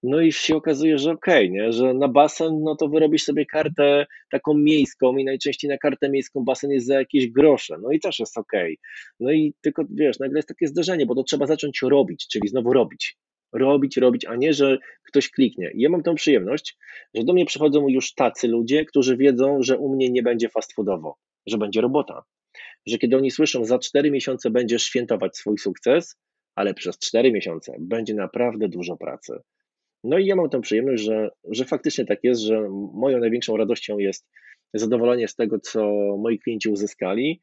[0.04, 1.72] No i się okazuje, że okej, okay, nie?
[1.72, 6.44] że na basen, no to wyrobisz sobie kartę taką miejską i najczęściej na kartę miejską
[6.44, 8.74] basen jest za jakieś grosze, no i też jest okej.
[8.74, 9.16] Okay.
[9.20, 12.74] No i tylko, wiesz, nagle jest takie zdarzenie, bo to trzeba zacząć robić, czyli znowu
[12.74, 13.18] robić
[13.54, 15.72] robić, robić, a nie, że ktoś kliknie.
[15.74, 16.78] I ja mam tą przyjemność,
[17.14, 20.74] że do mnie przychodzą już tacy ludzie, którzy wiedzą, że u mnie nie będzie fast
[20.74, 22.24] foodowo, że będzie robota.
[22.86, 26.18] Że kiedy oni słyszą, za 4 miesiące będziesz świętować swój sukces,
[26.56, 29.34] ale przez 4 miesiące będzie naprawdę dużo pracy.
[30.04, 33.98] No i ja mam tę przyjemność, że, że faktycznie tak jest, że moją największą radością
[33.98, 34.28] jest
[34.74, 35.82] zadowolenie z tego, co
[36.18, 37.42] moi klienci uzyskali,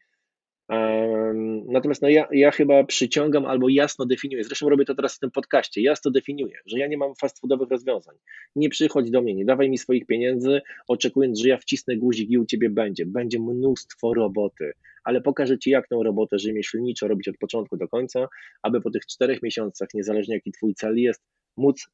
[1.66, 5.30] Natomiast no ja, ja chyba przyciągam albo jasno definiuję, zresztą robię to teraz w tym
[5.30, 8.16] podcaście, jasno definiuję, że ja nie mam fast foodowych rozwiązań.
[8.56, 12.38] Nie przychodź do mnie, nie dawaj mi swoich pieniędzy, oczekując, że ja wcisnę guzik i
[12.38, 13.06] u ciebie będzie.
[13.06, 14.72] Będzie mnóstwo roboty,
[15.04, 18.28] ale pokażę ci, jak tą robotę rzemieślniczo robić od początku do końca,
[18.62, 21.22] aby po tych czterech miesiącach, niezależnie jaki twój cel jest,
[21.56, 21.86] móc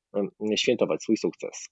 [0.56, 1.68] świętować swój sukces.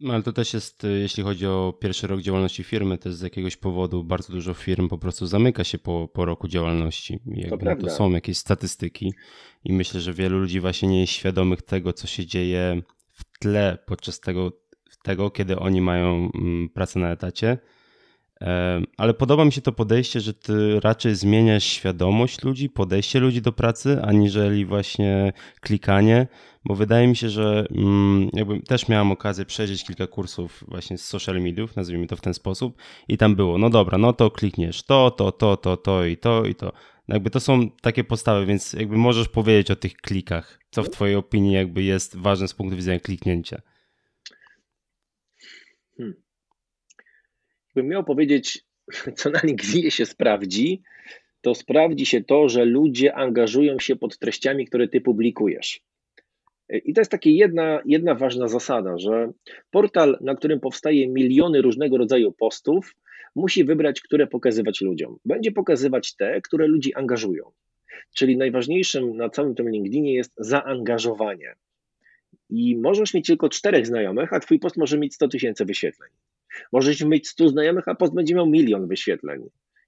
[0.00, 3.20] No, ale to też jest, y, jeśli chodzi o pierwszy rok działalności firmy, to z
[3.20, 7.18] jakiegoś powodu bardzo dużo firm po prostu zamyka się po, po roku działalności.
[7.26, 9.14] Jakby to, to są jakieś statystyki
[9.64, 13.78] i myślę, że wielu ludzi właśnie nie jest świadomych tego, co się dzieje w tle
[13.86, 14.52] podczas tego,
[15.02, 17.58] tego kiedy oni mają mm, pracę na etacie
[18.96, 23.52] ale podoba mi się to podejście, że ty raczej zmieniasz świadomość ludzi, podejście ludzi do
[23.52, 26.26] pracy, aniżeli właśnie klikanie,
[26.64, 31.04] bo wydaje mi się, że mm, jakby też miałem okazję przejrzeć kilka kursów właśnie z
[31.04, 32.76] social mediów, nazwijmy to w ten sposób,
[33.08, 36.44] i tam było, no dobra, no to klikniesz to, to, to, to, to i to
[36.44, 36.72] i to.
[37.08, 41.16] Jakby to są takie podstawy, więc jakby możesz powiedzieć o tych klikach, co w twojej
[41.16, 43.60] opinii jakby jest ważne z punktu widzenia kliknięcia.
[47.74, 48.64] Bym miał powiedzieć,
[49.16, 50.82] co na LinkedInie się sprawdzi,
[51.40, 55.80] to sprawdzi się to, że ludzie angażują się pod treściami, które ty publikujesz.
[56.68, 59.32] I to jest taka jedna, jedna ważna zasada, że
[59.70, 62.94] portal, na którym powstaje miliony różnego rodzaju postów,
[63.34, 65.16] musi wybrać, które pokazywać ludziom.
[65.24, 67.50] Będzie pokazywać te, które ludzi angażują.
[68.14, 71.54] Czyli najważniejszym na całym tym LinkedInie jest zaangażowanie.
[72.50, 76.10] I możesz mieć tylko czterech znajomych, a twój post może mieć 100 tysięcy wyświetleń.
[76.72, 79.42] Możesz mieć 100 znajomych, a post będzie miał milion wyświetleń.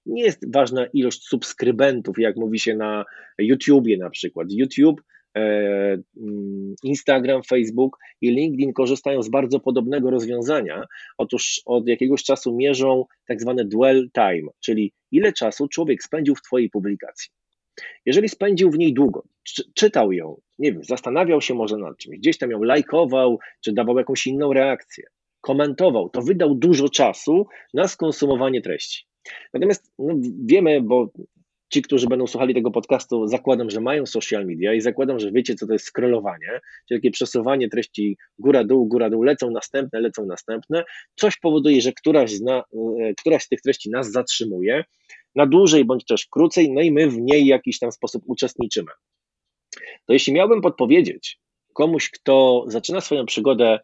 [0.05, 3.05] Nie jest ważna ilość subskrybentów, jak mówi się na
[3.39, 4.47] YouTubie na przykład.
[4.51, 5.01] YouTube,
[5.37, 5.41] e,
[6.17, 10.83] mm, Instagram, Facebook i LinkedIn korzystają z bardzo podobnego rozwiązania.
[11.17, 16.41] Otóż od jakiegoś czasu mierzą tak zwane dwell time, czyli ile czasu człowiek spędził w
[16.41, 17.29] Twojej publikacji.
[18.05, 19.23] Jeżeli spędził w niej długo,
[19.73, 23.97] czytał ją, nie wiem, zastanawiał się może nad czymś, gdzieś tam ją lajkował, czy dawał
[23.97, 25.03] jakąś inną reakcję,
[25.47, 29.05] komentował, to wydał dużo czasu na skonsumowanie treści.
[29.53, 30.13] Natomiast no,
[30.45, 31.11] wiemy, bo
[31.69, 35.55] ci, którzy będą słuchali tego podcastu, zakładam, że mają social media i zakładam, że wiecie,
[35.55, 40.83] co to jest scrollowanie, czyli takie przesuwanie treści góra-dół, góra-dół, lecą następne, lecą następne.
[41.15, 42.63] Coś powoduje, że któraś, zna,
[43.01, 44.83] e, któraś z tych treści nas zatrzymuje
[45.35, 48.91] na dłużej bądź też krócej, no i my w niej w jakiś tam sposób uczestniczymy.
[50.05, 51.39] To jeśli miałbym podpowiedzieć
[51.73, 53.79] komuś, kto zaczyna swoją przygodę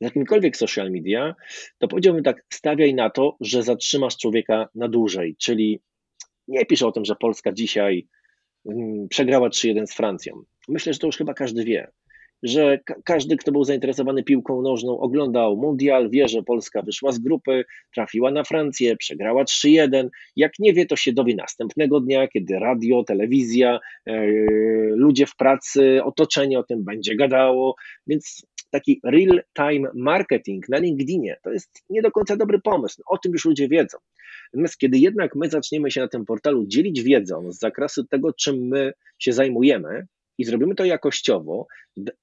[0.00, 1.34] jakimkolwiek social media,
[1.78, 5.80] to powiedziałbym tak, stawiaj na to, że zatrzymasz człowieka na dłużej, czyli
[6.48, 8.06] nie pisz o tym, że Polska dzisiaj
[8.66, 10.42] mm, przegrała 3-1 z Francją.
[10.68, 11.90] Myślę, że to już chyba każdy wie.
[12.42, 17.18] że ka każdy, kto był zainteresowany piłką nożną, oglądał mundial, wie, że Polska wyszła z
[17.18, 20.08] grupy, trafiła na Francję, przegrała 3-1.
[20.36, 26.00] Jak nie wie, to się dowie następnego dnia, kiedy radio, telewizja, yy, ludzie w pracy,
[26.04, 27.74] otoczenie o tym będzie gadało.
[28.06, 33.02] Więc taki real-time marketing na LinkedInie to jest nie do końca dobry pomysł.
[33.06, 33.98] O tym już ludzie wiedzą.
[34.52, 38.56] Natomiast kiedy jednak my zaczniemy się na tym portalu dzielić wiedzą z zakresu tego, czym
[38.56, 40.06] my się zajmujemy,
[40.38, 41.66] i zrobimy to jakościowo,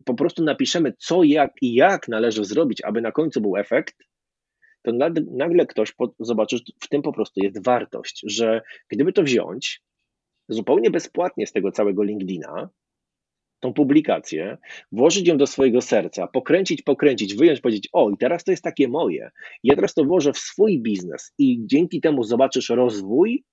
[0.06, 3.96] po prostu napiszemy, co, jak i jak należy zrobić, aby na końcu był efekt,
[4.84, 4.92] to
[5.32, 9.82] nagle ktoś zobaczy, że w tym po prostu jest wartość, że gdyby to wziąć
[10.50, 12.70] zupełnie bezpłatnie z tego całego LinkedIna,
[13.60, 14.58] tą publikację,
[14.92, 18.88] włożyć ją do swojego serca, pokręcić, pokręcić, wyjąć, powiedzieć: O, i teraz to jest takie
[18.88, 19.32] moje.
[19.64, 23.44] Ja teraz to włożę w swój biznes i dzięki temu zobaczysz rozwój,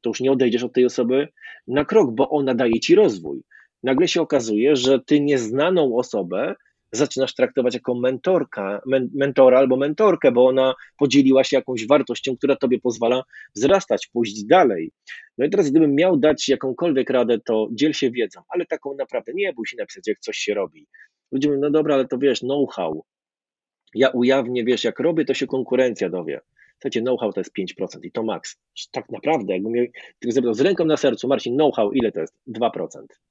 [0.00, 1.28] to już nie odejdziesz od tej osoby
[1.66, 3.42] na krok, bo ona daje ci rozwój
[3.82, 6.54] nagle się okazuje, że ty nieznaną osobę
[6.92, 12.56] zaczynasz traktować jako mentorka, men, mentora albo mentorkę, bo ona podzieliła się jakąś wartością, która
[12.56, 13.22] tobie pozwala
[13.56, 14.92] wzrastać, pójść dalej.
[15.38, 19.32] No i teraz, gdybym miał dać jakąkolwiek radę, to dziel się wiedzą, ale taką naprawdę
[19.34, 20.86] nie bój się napisać, jak coś się robi.
[21.32, 23.04] Ludzie mówią, no dobra, ale to wiesz, know-how.
[23.94, 26.40] Ja ujawnię, wiesz, jak robię, to się konkurencja dowie.
[26.80, 28.56] Słuchajcie, know-how to jest 5% i to maks.
[28.92, 29.86] Tak naprawdę, jakbym miał,
[30.24, 32.34] zapytał z ręką na sercu, Marcin, know-how ile to jest?
[32.48, 32.88] 2%.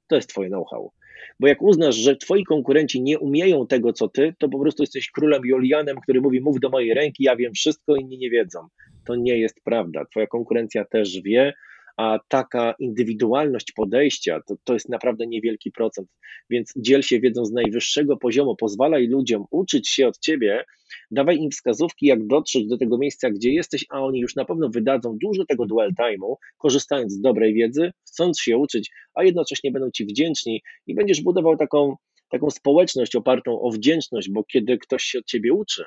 [0.07, 0.91] To jest twoje know-how.
[1.39, 5.11] Bo jak uznasz, że twoi konkurenci nie umieją tego, co ty, to po prostu jesteś
[5.11, 8.59] królem Julianem, który mówi, mów do mojej ręki, ja wiem wszystko, inni nie wiedzą.
[9.05, 10.05] To nie jest prawda.
[10.05, 11.53] Twoja konkurencja też wie,
[11.97, 16.07] a taka indywidualność podejścia to, to jest naprawdę niewielki procent.
[16.49, 20.63] Więc dziel się wiedzą z najwyższego poziomu, pozwalaj ludziom uczyć się od ciebie,
[21.11, 24.69] dawaj im wskazówki, jak dotrzeć do tego miejsca, gdzie jesteś, a oni już na pewno
[24.69, 29.91] wydadzą dużo tego dwell time'u, korzystając z dobrej wiedzy, chcąc się uczyć, a jednocześnie będą
[29.91, 31.95] ci wdzięczni i będziesz budował taką,
[32.29, 35.83] taką społeczność opartą o wdzięczność, bo kiedy ktoś się od ciebie uczy,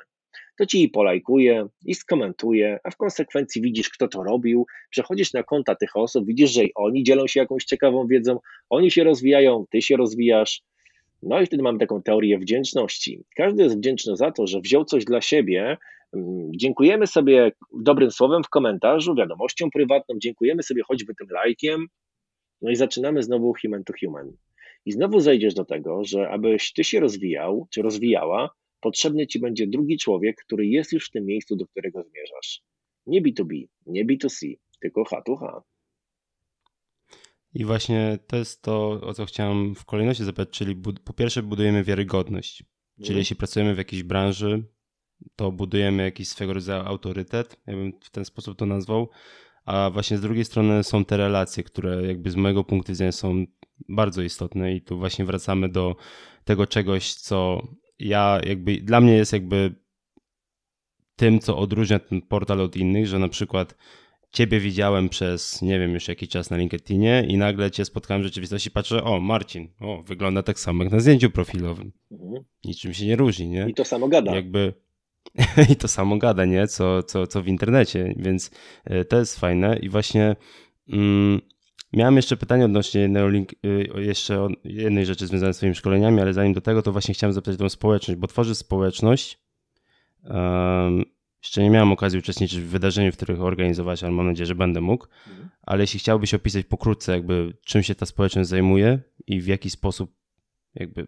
[0.57, 5.43] to ci i polajkuje, i skomentuje, a w konsekwencji widzisz, kto to robił, przechodzisz na
[5.43, 8.39] konta tych osób, widzisz, że oni dzielą się jakąś ciekawą wiedzą,
[8.69, 10.61] oni się rozwijają, ty się rozwijasz.
[11.23, 13.23] No i wtedy mamy taką teorię wdzięczności.
[13.35, 15.77] Każdy jest wdzięczny za to, że wziął coś dla siebie.
[16.13, 21.87] Mm, dziękujemy sobie dobrym słowem w komentarzu, wiadomością prywatną, dziękujemy sobie choćby tym lajkiem.
[22.61, 24.31] No i zaczynamy znowu human to human.
[24.85, 28.49] I znowu zejdziesz do tego, że abyś ty się rozwijał, czy rozwijała,
[28.81, 32.61] potrzebny ci będzie drugi człowiek, który jest już w tym miejscu, do którego zmierzasz.
[33.05, 35.61] Nie B2B, nie B2C, tylko H2H.
[37.53, 40.75] I właśnie to jest to, o co chciałem w kolejności zapytać, czyli
[41.05, 42.63] po pierwsze budujemy wiarygodność.
[42.97, 43.19] Czyli mm.
[43.19, 44.63] jeśli pracujemy w jakiejś branży,
[45.35, 49.09] to budujemy jakiś swego rodzaju autorytet, ja bym w ten sposób to nazwał,
[49.65, 53.45] a właśnie z drugiej strony są te relacje, które jakby z mojego punktu widzenia są
[53.89, 55.95] bardzo istotne i tu właśnie wracamy do
[56.43, 57.67] tego czegoś, co
[58.01, 59.75] ja jakby, dla mnie jest jakby
[61.15, 63.75] tym, co odróżnia ten portal od innych, że na przykład
[64.31, 68.25] ciebie widziałem przez, nie wiem, już jakiś czas na LinkedInie i nagle cię spotkałem w
[68.25, 71.91] rzeczywistości i patrzę, o Marcin, o, wygląda tak samo jak na zdjęciu profilowym.
[72.11, 72.43] Mhm.
[72.65, 73.69] Niczym się nie różni, nie?
[73.69, 74.35] I to samo gada.
[74.35, 74.73] Jakby
[75.71, 76.67] i to samo gada, nie?
[76.67, 78.51] Co, co, co w internecie, więc
[78.85, 80.35] e, to jest fajne i właśnie
[80.89, 81.41] mm,
[81.93, 86.53] Miałem jeszcze pytanie odnośnie Neolink, y, jeszcze jednej rzeczy związanej z swoimi szkoleniami, ale zanim
[86.53, 89.39] do tego, to właśnie chciałem zapytać o tą społeczność, bo tworzy społeczność.
[90.23, 91.05] Um,
[91.43, 94.81] jeszcze nie miałem okazji uczestniczyć w wydarzeniu, w których organizować, ale mam nadzieję, że będę
[94.81, 95.07] mógł.
[95.27, 95.49] Mhm.
[95.61, 100.11] Ale jeśli chciałbyś opisać pokrótce, jakby czym się ta społeczność zajmuje i w jaki sposób
[100.75, 101.07] jakby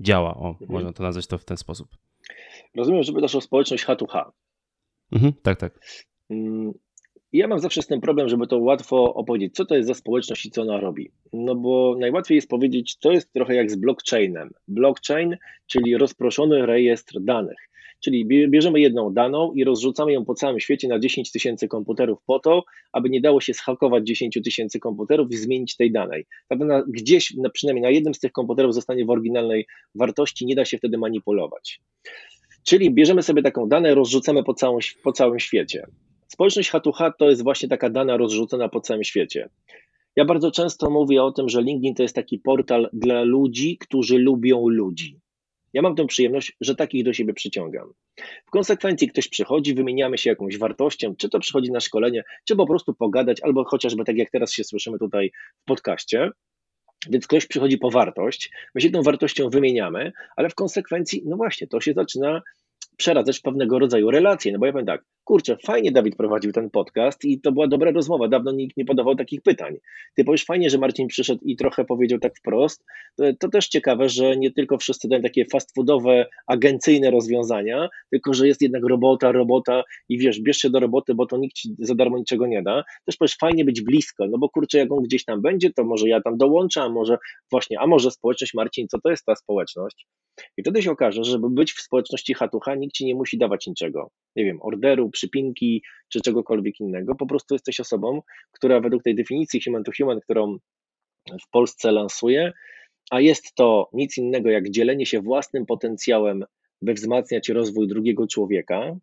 [0.00, 0.72] działa, o, mhm.
[0.72, 1.88] można to nazwać to w ten sposób.
[2.74, 4.30] Rozumiem, że pytasz o społeczność H2H.
[5.12, 5.80] Mhm, tak, tak.
[7.32, 9.94] I ja mam zawsze z tym problem, żeby to łatwo opowiedzieć, co to jest za
[9.94, 11.10] społeczność i co ona robi.
[11.32, 14.50] No bo najłatwiej jest powiedzieć, to jest trochę jak z blockchainem.
[14.68, 17.70] Blockchain, czyli rozproszony rejestr danych.
[18.00, 22.38] Czyli bierzemy jedną daną i rozrzucamy ją po całym świecie na 10 tysięcy komputerów po
[22.38, 26.26] to, aby nie dało się schakować 10 tysięcy komputerów i zmienić tej danej.
[26.48, 30.64] Ta dana gdzieś, przynajmniej na jednym z tych komputerów zostanie w oryginalnej wartości, nie da
[30.64, 31.80] się wtedy manipulować.
[32.64, 34.54] Czyli bierzemy sobie taką danę, rozrzucamy po,
[35.02, 35.86] po całym świecie.
[36.32, 39.48] Społeczność H2H to jest właśnie taka dana rozrzucona po całym świecie.
[40.16, 44.18] Ja bardzo często mówię o tym, że LinkedIn to jest taki portal dla ludzi, którzy
[44.18, 45.20] lubią ludzi.
[45.72, 47.92] Ja mam tę przyjemność, że takich do siebie przyciągam.
[48.46, 52.66] W konsekwencji ktoś przychodzi, wymieniamy się jakąś wartością, czy to przychodzi na szkolenie, czy po
[52.66, 55.30] prostu pogadać, albo chociażby tak jak teraz się słyszymy tutaj
[55.62, 56.30] w podcaście.
[57.10, 61.66] Więc ktoś przychodzi po wartość, my się tą wartością wymieniamy, ale w konsekwencji, no właśnie,
[61.66, 62.42] to się zaczyna
[63.00, 64.52] przeradzać pewnego rodzaju relacje.
[64.52, 67.90] No bo ja powiem tak, kurczę, fajnie Dawid prowadził ten podcast i to była dobra
[67.90, 69.76] rozmowa, dawno nikt nie podawał takich pytań.
[70.14, 72.84] Ty powiesz, fajnie, że Marcin przyszedł i trochę powiedział tak wprost,
[73.16, 78.34] to, to też ciekawe, że nie tylko wszyscy dają takie fast foodowe, agencyjne rozwiązania, tylko
[78.34, 81.68] że jest jednak robota, robota i wiesz, bierz się do roboty, bo to nikt ci
[81.78, 82.84] za darmo niczego nie da.
[83.06, 86.08] Też powiesz, fajnie być blisko, no bo kurczę, jak on gdzieś tam będzie, to może
[86.08, 87.18] ja tam dołączę, a może
[87.50, 90.06] właśnie, a może społeczność Marcin, co to jest ta społeczność?
[90.56, 93.66] I wtedy się okaże, że żeby być w społeczności hatucha, nikt ci nie musi dawać
[93.66, 94.10] niczego.
[94.36, 97.14] Nie wiem, orderu, przypinki czy czegokolwiek innego.
[97.14, 98.22] Po prostu jesteś osobą,
[98.52, 100.56] która według tej definicji human to human, którą
[101.42, 102.52] w Polsce lansuje,
[103.10, 106.44] a jest to nic innego jak dzielenie się własnym potencjałem,
[106.82, 108.96] by wzmacniać rozwój drugiego człowieka,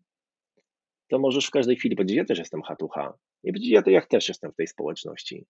[1.10, 3.14] to możesz w każdej chwili powiedzieć, ja też jestem hatucha.
[3.44, 5.46] I powiedzieć, ja, ja też jestem w tej społeczności.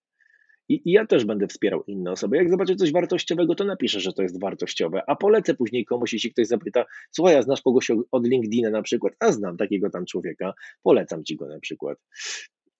[0.70, 2.38] I, I, ja też będę wspierał inne osoby.
[2.38, 6.32] Jak zobaczę coś wartościowego, to napiszę, że to jest wartościowe, a polecę później komuś, jeśli
[6.32, 10.54] ktoś zapyta, słuchaj, a znasz kogoś od LinkedIna na przykład, a znam takiego tam człowieka,
[10.84, 11.98] polecam ci go na przykład.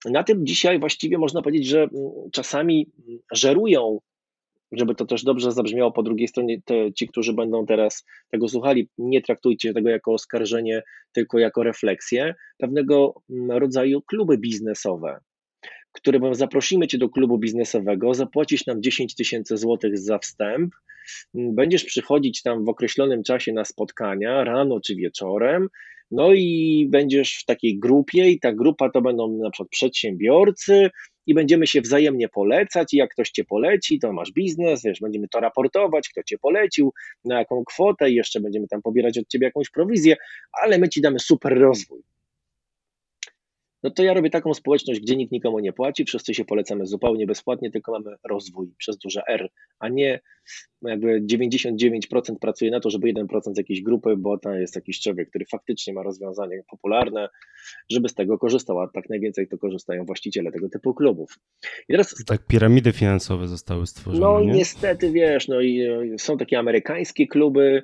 [0.04, 1.90] Na tym dzisiaj właściwie można powiedzieć, że mm,
[2.32, 2.90] czasami
[3.32, 4.00] żerują,
[4.72, 8.88] żeby to też dobrze zabrzmiało po drugiej stronie, te, ci, którzy będą teraz tego słuchali,
[8.98, 10.82] nie traktujcie tego jako oskarżenie,
[11.12, 15.20] tylko jako refleksję, pewnego mm, rodzaju kluby biznesowe
[15.92, 20.74] którym zaprosimy Cię do klubu biznesowego, zapłacisz nam 10 tysięcy złotych za wstęp,
[21.34, 25.68] będziesz przychodzić tam w określonym czasie na spotkania, rano czy wieczorem,
[26.10, 30.90] no i będziesz w takiej grupie i ta grupa to będą na przykład przedsiębiorcy
[31.26, 35.28] i będziemy się wzajemnie polecać i jak ktoś Cię poleci, to masz biznes, wiesz, będziemy
[35.28, 36.92] to raportować, kto Cię polecił,
[37.24, 40.16] na jaką kwotę i jeszcze będziemy tam pobierać od Ciebie jakąś prowizję,
[40.62, 42.02] ale my Ci damy super rozwój
[43.88, 47.26] no to ja robię taką społeczność, gdzie nikt nikomu nie płaci, wszyscy się polecamy zupełnie
[47.26, 50.20] bezpłatnie, tylko mamy rozwój przez duże R, a nie
[50.82, 55.28] jakby 99% pracuje na to, żeby 1% z jakiejś grupy, bo tam jest jakiś człowiek,
[55.28, 57.28] który faktycznie ma rozwiązanie popularne,
[57.90, 61.38] żeby z tego korzystał, a tak najwięcej to korzystają właściciele tego typu klubów.
[61.88, 62.24] I teraz...
[62.26, 64.52] Tak piramidy finansowe zostały stworzone, No nie?
[64.52, 67.82] niestety, wiesz, no i są takie amerykańskie kluby,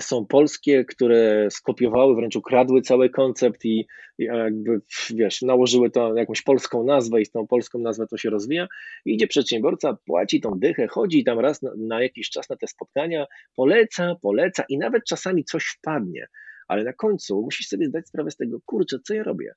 [0.00, 3.86] są polskie, które skopiowały, wręcz ukradły cały koncept i
[4.18, 8.68] jakby, wiesz, nałożyły to jakąś polską nazwę i z tą polską nazwą to się rozwija.
[9.04, 13.26] Idzie przedsiębiorca, płaci tą dychę, chodzi tam raz na, na jakiś czas na te spotkania,
[13.56, 16.26] poleca, poleca i nawet czasami coś wpadnie,
[16.68, 19.52] ale na końcu musisz sobie zdać sprawę z tego, kurczę, co ja robię?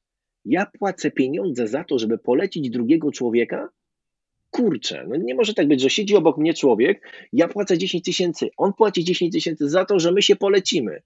[0.46, 3.70] Ja płacę pieniądze za to, żeby polecić drugiego człowieka,
[4.52, 8.50] kurczę, no nie może tak być, że siedzi obok mnie człowiek, ja płacę 10 tysięcy,
[8.58, 11.02] on płaci 10 tysięcy za to, że my się polecimy.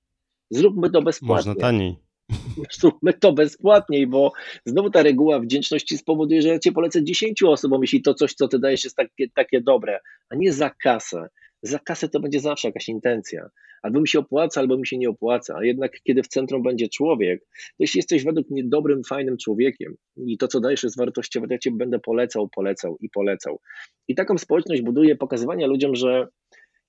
[0.50, 1.36] Zróbmy to bezpłatnie.
[1.36, 1.96] Można taniej.
[2.80, 4.32] Zróbmy to bezpłatniej, bo
[4.66, 8.48] znowu ta reguła wdzięczności spowoduje, że ja cię polecę 10 osobom, jeśli to coś, co
[8.48, 11.30] ty dajesz, jest takie, takie dobre, a nie za kasę.
[11.68, 13.49] Za kasę to będzie zawsze jakaś intencja.
[13.82, 15.55] Albo mi się opłaca, albo mi się nie opłaca.
[15.57, 19.95] A jednak, kiedy w centrum będzie człowiek, to jeśli jesteś według mnie dobrym, fajnym człowiekiem
[20.18, 23.59] i to, co dajesz, jest wartościowe, to ja cię będę polecał, polecał i polecał.
[24.07, 26.28] I taką społeczność buduje pokazywania ludziom, że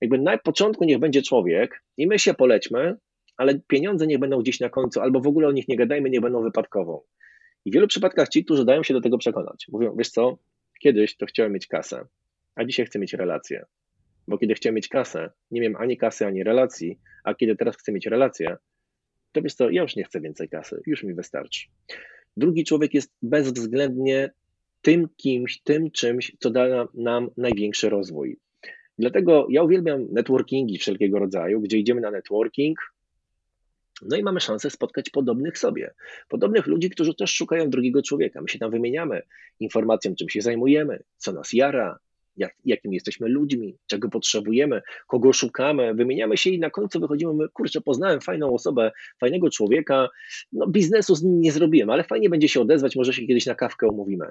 [0.01, 2.95] jakby na początku niech będzie człowiek i my się polećmy,
[3.37, 6.21] ale pieniądze niech będą gdzieś na końcu, albo w ogóle o nich nie gadajmy, nie
[6.21, 7.01] będą wypadkową.
[7.65, 10.37] I w wielu przypadkach ci, którzy dają się do tego przekonać, mówią, wiesz co,
[10.81, 12.05] kiedyś to chciałem mieć kasę,
[12.55, 13.65] a dzisiaj chcę mieć relacje
[14.27, 17.91] bo kiedy chciałem mieć kasę, nie miałem ani kasy, ani relacji, a kiedy teraz chcę
[17.91, 18.57] mieć relację,
[19.31, 21.67] to wiesz co, ja już nie chcę więcej kasy, już mi wystarczy.
[22.37, 24.31] Drugi człowiek jest bezwzględnie
[24.81, 28.39] tym kimś, tym czymś, co da nam największy rozwój.
[28.99, 32.79] Dlatego ja uwielbiam networkingi wszelkiego rodzaju, gdzie idziemy na networking,
[34.01, 35.93] no i mamy szansę spotkać podobnych sobie,
[36.29, 38.41] podobnych ludzi, którzy też szukają drugiego człowieka.
[38.41, 39.21] My się tam wymieniamy
[39.59, 41.99] informacją, czym się zajmujemy, co nas jara,
[42.37, 47.49] jak, jakimi jesteśmy ludźmi, czego potrzebujemy, kogo szukamy, wymieniamy się i na końcu wychodzimy, my,
[47.49, 50.09] kurczę, poznałem fajną osobę, fajnego człowieka,
[50.51, 53.55] no biznesu z nim nie zrobiłem, ale fajnie będzie się odezwać, może się kiedyś na
[53.55, 54.25] kawkę umówimy.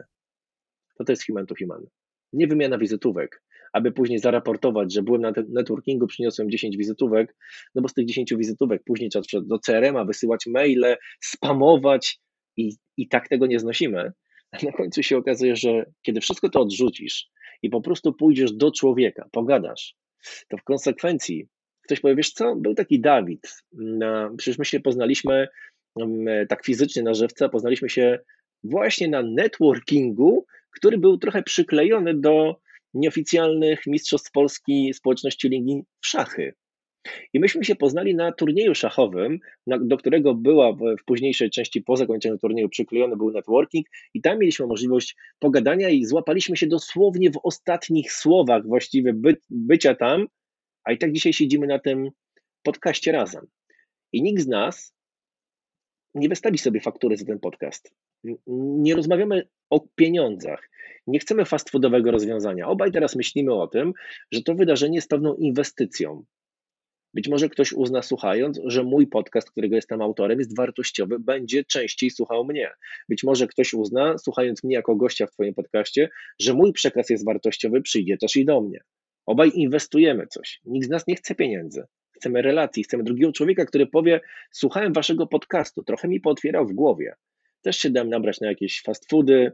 [0.99, 1.87] To to jest human to human.
[2.33, 3.43] Nie wymiana wizytówek,
[3.73, 7.37] aby później zaraportować, że byłem na networkingu, przyniosłem 10 wizytówek,
[7.75, 12.21] no bo z tych 10 wizytówek później trzeba do CRM-a wysyłać maile, spamować
[12.57, 14.13] i, i tak tego nie znosimy.
[14.63, 17.29] Na końcu się okazuje, że kiedy wszystko to odrzucisz,
[17.63, 19.95] i po prostu pójdziesz do człowieka, pogadasz,
[20.49, 21.49] to w konsekwencji
[21.83, 23.63] ktoś powie, wiesz co, był taki Dawid,
[24.37, 25.49] przecież my się poznaliśmy
[26.01, 28.19] mm, tak fizycznie na żywca, poznaliśmy się
[28.65, 32.61] właśnie na networkingu, który był trochę przyklejony do
[32.95, 36.55] nieoficjalnych mistrzostw Polski społeczności LinkedIn w szachy.
[37.33, 41.97] I myśmy się poznali na turnieju szachowym, do którego była w, w, późniejszej części po
[41.97, 47.41] zakończeniu turnieju przyklejony był networking i tam mieliśmy możliwość pogadania i złapaliśmy się dosłownie w
[47.43, 50.27] ostatnich słowach właściwie by, bycia tam,
[50.85, 52.11] a i tak dzisiaj siedzimy na tym
[52.63, 53.47] podcaście razem.
[54.13, 54.97] I nikt z nas
[56.15, 57.95] nie wystawi sobie faktury za ten podcast.
[58.57, 60.71] Nie rozmawiamy o pieniądzach.
[61.07, 62.69] Nie chcemy fast foodowego rozwiązania.
[62.69, 63.93] Obaj teraz myślimy o tym,
[64.33, 66.25] że to wydarzenie jest pewną inwestycją.
[67.17, 72.11] Być może ktoś uzna, słuchając, że mój podcast, którego jestem autorem, jest wartościowy, będzie częściej
[72.11, 72.71] słuchał mnie.
[73.09, 76.09] Być może ktoś uzna, słuchając mnie jako gościa w Twoim podcaście,
[76.41, 78.81] że mój przekaz jest wartościowy, przyjdzie też i do mnie.
[79.27, 80.61] Obaj inwestujemy coś.
[80.65, 81.85] Nikt z nas nie chce pieniędzy.
[82.13, 87.15] Chcemy relacji, chcemy drugiego człowieka, który powie: Słuchałem Waszego podcastu, trochę mi pootwierał w głowie.
[87.63, 89.53] Też się dałem nabrać na jakieś fast foody,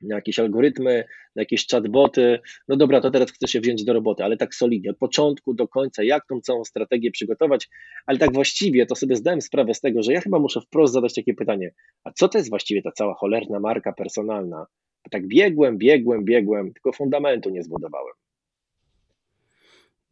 [0.00, 2.38] jakieś algorytmy, jakieś chatboty.
[2.68, 5.68] No dobra, to teraz chcę się wziąć do roboty, ale tak solidnie, od początku do
[5.68, 7.68] końca, jak tą całą strategię przygotować,
[8.06, 11.14] ale tak właściwie to sobie zdałem sprawę z tego, że ja chyba muszę wprost zadać
[11.14, 11.74] takie pytanie,
[12.04, 14.66] a co to jest właściwie ta cała cholerna marka personalna?
[15.10, 18.14] tak biegłem, biegłem, biegłem, tylko fundamentu nie zbudowałem.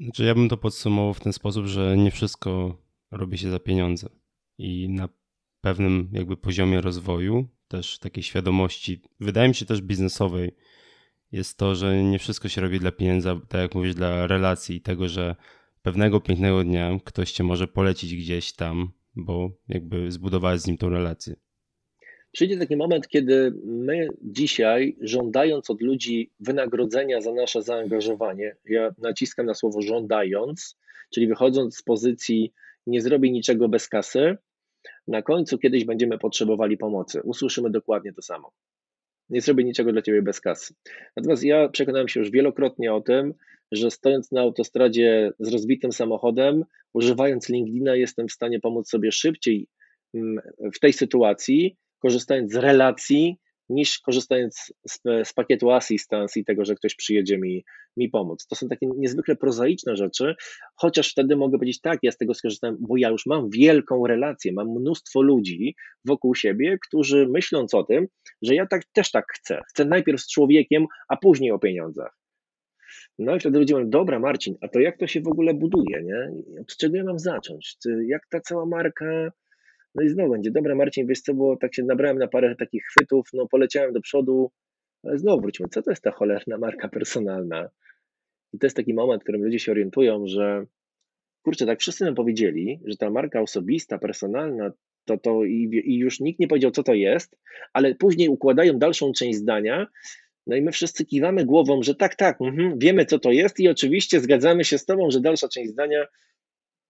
[0.01, 2.77] Znaczy ja bym to podsumował w ten sposób, że nie wszystko
[3.11, 4.09] robi się za pieniądze
[4.59, 5.09] i na
[5.61, 10.55] pewnym jakby poziomie rozwoju też takiej świadomości, wydaje mi się też biznesowej,
[11.33, 14.81] jest to, że nie wszystko się robi dla pieniędzy, tak jak mówisz, dla relacji i
[14.81, 15.37] tego, że
[15.83, 20.89] pewnego pięknego dnia ktoś cię może polecić gdzieś tam, bo jakby zbudowałeś z nim tą
[20.89, 21.37] relację.
[22.33, 29.47] Przyjdzie taki moment, kiedy my dzisiaj, żądając od ludzi wynagrodzenia za nasze zaangażowanie, ja naciskam
[29.47, 30.77] na słowo żądając,
[31.11, 32.53] czyli wychodząc z pozycji
[32.87, 34.37] nie zrobię niczego bez kasy,
[35.09, 37.21] na końcu kiedyś będziemy potrzebowali pomocy.
[37.25, 38.53] Usłyszymy dokładnie to samo.
[39.31, 40.75] Nie zrobię niczego dla ciebie bez kasy.
[41.17, 43.35] Natomiast ja przekonałem się już wielokrotnie o tym,
[43.73, 49.69] że stojąc na autostradzie z rozbitym samochodem, używając LinkedIna, jestem w stanie pomóc sobie szybciej
[50.15, 50.39] mm,
[50.75, 53.39] w tej sytuacji, korzystając z relacji,
[53.69, 57.65] niż korzystając z, z, pakietu assistance i tego, że ktoś przyjedzie mi,
[57.97, 58.47] mi pomóc.
[58.47, 60.35] To są takie niezwykle prozaiczne rzeczy,
[60.77, 64.53] chociaż wtedy mogę powiedzieć, tak, ja z tego skorzystałem, bo ja już mam wielką relację,
[64.53, 68.07] mam mnóstwo ludzi wokół siebie, którzy myśląc o tym,
[68.43, 69.61] że ja tak, też tak chcę.
[69.69, 72.19] Chcę najpierw z człowiekiem, a później o pieniądzach.
[73.19, 76.03] No i wtedy ludzie mówią, dobra Marcin, a to jak to się w ogóle buduje,
[76.03, 76.31] nie?
[76.61, 77.77] Od czego ja mam zacząć?
[78.07, 79.31] Jak ta cała marka
[79.95, 82.85] no i znowu będzie, dobra Marcin, wiesz co, bo tak się nabrałem na parę takich
[82.85, 84.51] chwytów, no poleciałem do przodu,
[85.03, 87.69] ale znowu wrócimy, co to jest ta cholerna marka personalna?
[88.53, 90.67] I to jest taki moment, w którym ludzie się orientują, że
[91.43, 94.73] kurczę, tak wszyscy nam powiedzieli, że ta marka osobista, personalna,
[95.05, 97.37] to to i, i już nikt nie powiedział, co to jest,
[97.73, 99.87] ale później układają dalszą część zdania,
[100.47, 103.69] no i my wszyscy kiwamy głową, że tak, tak, mhm, wiemy co to jest i
[103.69, 106.07] oczywiście zgadzamy się z Tobą, że dalsza część zdania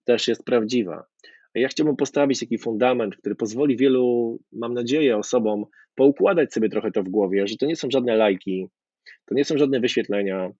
[0.04, 1.06] też jest prawdziwa.
[1.54, 7.02] Ja chciałbym postawić taki fundament, który pozwoli wielu, mam nadzieję, osobom poukładać sobie trochę to
[7.02, 8.68] w głowie, że to nie są żadne lajki,
[9.24, 10.50] to nie są żadne wyświetlenia,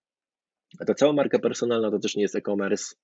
[0.81, 2.95] a ta cała marka personalna to też nie jest e-commerce.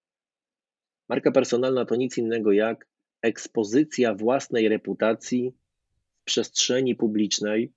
[1.09, 2.87] Marka personalna to nic innego jak
[3.23, 5.53] ekspozycja własnej reputacji
[6.21, 7.73] w przestrzeni publicznej,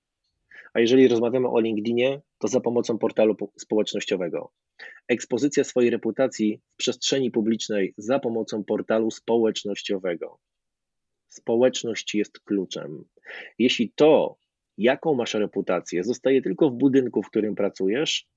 [0.74, 4.52] a jeżeli rozmawiamy o LinkedInie, to za pomocą portalu społecznościowego
[5.08, 10.38] ekspozycja swojej reputacji w przestrzeni publicznej za pomocą portalu społecznościowego.
[11.28, 13.04] Społeczność jest kluczem.
[13.58, 14.36] Jeśli to,
[14.78, 18.28] jaką masz reputację, zostaje tylko w budynku, w którym pracujesz,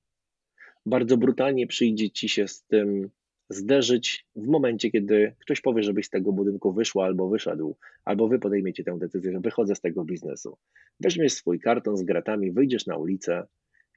[0.86, 3.10] bardzo brutalnie przyjdzie ci się z tym
[3.50, 8.40] zderzyć w momencie, kiedy ktoś powie, żebyś z tego budynku wyszła albo wyszedł, albo wy
[8.40, 10.58] podejmiecie tę decyzję, że wychodzę z tego biznesu.
[11.00, 13.48] Weźmiesz swój karton z gratami, wyjdziesz na ulicę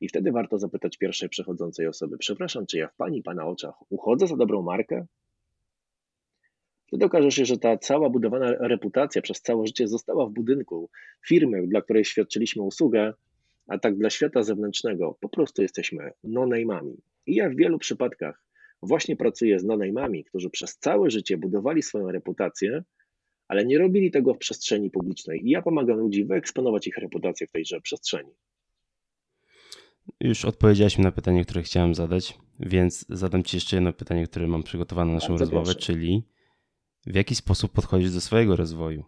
[0.00, 4.26] i wtedy warto zapytać pierwszej przechodzącej osoby: Przepraszam, czy ja w pani pana oczach uchodzę
[4.26, 5.06] za dobrą markę?
[6.86, 10.90] Wtedy okaże się, że ta cała budowana reputacja przez całe życie została w budynku
[11.26, 13.14] firmy, dla której świadczyliśmy usługę,
[13.66, 16.94] a tak dla świata zewnętrznego po prostu jesteśmy no-name'ami.
[17.26, 18.44] I ja w wielu przypadkach
[18.82, 22.82] właśnie pracuję z no-name'ami, którzy przez całe życie budowali swoją reputację,
[23.48, 25.46] ale nie robili tego w przestrzeni publicznej.
[25.46, 28.30] I ja pomagam ludzi wyeksponować ich reputację w tejże przestrzeni.
[30.20, 34.46] Już odpowiedziałeś mi na pytanie, które chciałem zadać, więc zadam Ci jeszcze jedno pytanie, które
[34.46, 35.78] mam przygotowane na naszą rozmowę, proszę.
[35.78, 36.22] czyli
[37.06, 39.04] w jaki sposób podchodzisz do swojego rozwoju?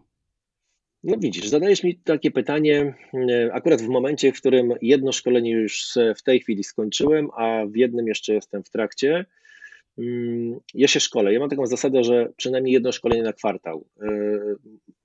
[1.03, 5.97] No widzisz, zadajesz mi takie pytanie e, akurat w momencie, w którym jedno szkolenie już
[6.17, 9.25] w tej chwili skończyłem, a w jednym jeszcze jestem w trakcie.
[9.97, 11.33] Mm, ja się szkolę.
[11.33, 13.85] Ja mam taką zasadę, że przynajmniej jedno szkolenie na kwartał.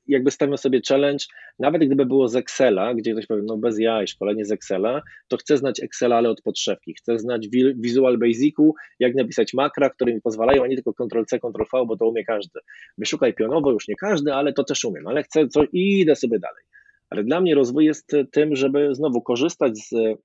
[0.09, 1.25] Jakby stawiam sobie challenge,
[1.59, 5.37] nawet gdyby było z Excela, gdzie ktoś powie, no bez jaj, szkolenie z Excela, to
[5.37, 6.95] chcę znać Excela, ale od podszewki.
[6.95, 11.87] Chcę znać Visual Basicu, jak napisać makra, które mi pozwalają, a nie tylko Ctrl-C, Ctrl-V,
[11.87, 12.61] bo to umie każdy.
[12.99, 16.39] Wyszukaj pionowo, już nie każdy, ale to też umiem, ale chcę coś i idę sobie
[16.39, 16.65] dalej.
[17.11, 20.19] Ale dla mnie rozwój jest tym, żeby znowu korzystać z mm,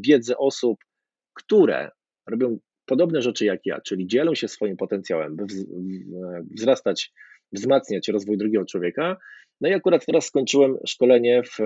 [0.00, 0.78] wiedzy osób,
[1.34, 1.90] które
[2.26, 5.44] robią podobne rzeczy jak ja, czyli dzielą się swoim potencjałem, by
[6.56, 7.12] wzrastać
[7.52, 9.16] wzmacniać rozwój drugiego człowieka,
[9.60, 11.56] No i akurat teraz skończyłem szkolenie w,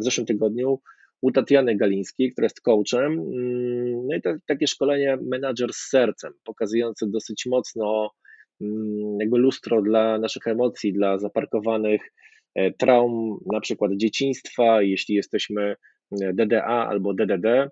[0.00, 0.80] w zeszłym tygodniu
[1.20, 3.12] u Tatiany Galińskiej, która jest coachem.
[3.12, 8.10] Mm, no i to, takie szkolenie menadżer z sercem, pokazujące dosyć mocno
[8.60, 12.12] mm, jakby lustro dla naszych emocji, dla zaparkowanych
[12.54, 15.76] e, traum, na przykład dzieciństwa, jeśli jesteśmy
[16.22, 17.68] e, DDA albo DDD.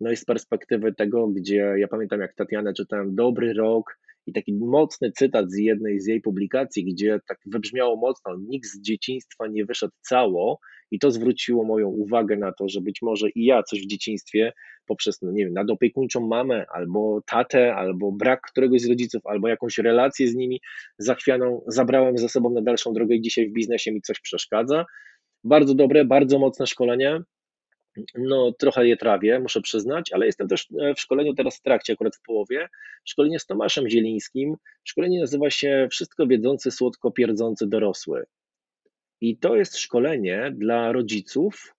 [0.00, 4.54] No i z perspektywy tego, gdzie ja pamiętam, jak Tatianę czytałem Dobry Rok i taki
[4.54, 9.64] mocny cytat z jednej z jej publikacji, gdzie tak wybrzmiało mocno, nikt z dzieciństwa nie
[9.64, 10.58] wyszedł cało
[10.90, 14.52] i to zwróciło moją uwagę na to, że być może i ja coś w dzieciństwie
[14.86, 19.78] poprzez, no nie wiem, nadopiekuńczą mamę, albo tatę, albo brak któregoś z rodziców, albo jakąś
[19.78, 20.60] relację z nimi
[20.98, 24.84] zachwianą, zabrałem ze sobą na dalszą drogę i dzisiaj w biznesie mi coś przeszkadza.
[25.44, 27.20] Bardzo dobre, bardzo mocne szkolenie.
[28.14, 32.16] No, trochę je trawię, muszę przyznać, ale jestem też w szkoleniu teraz w trakcie, akurat
[32.16, 32.68] w połowie.
[33.04, 34.56] Szkolenie z Tomaszem Zielińskim.
[34.84, 38.26] Szkolenie nazywa się Wszystko wiedzący, słodko pierdzący dorosły.
[39.20, 41.74] I to jest szkolenie dla rodziców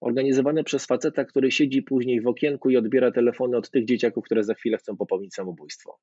[0.00, 4.44] organizowane przez faceta, który siedzi później w okienku i odbiera telefony od tych dzieciaków, które
[4.44, 5.98] za chwilę chcą popełnić samobójstwo.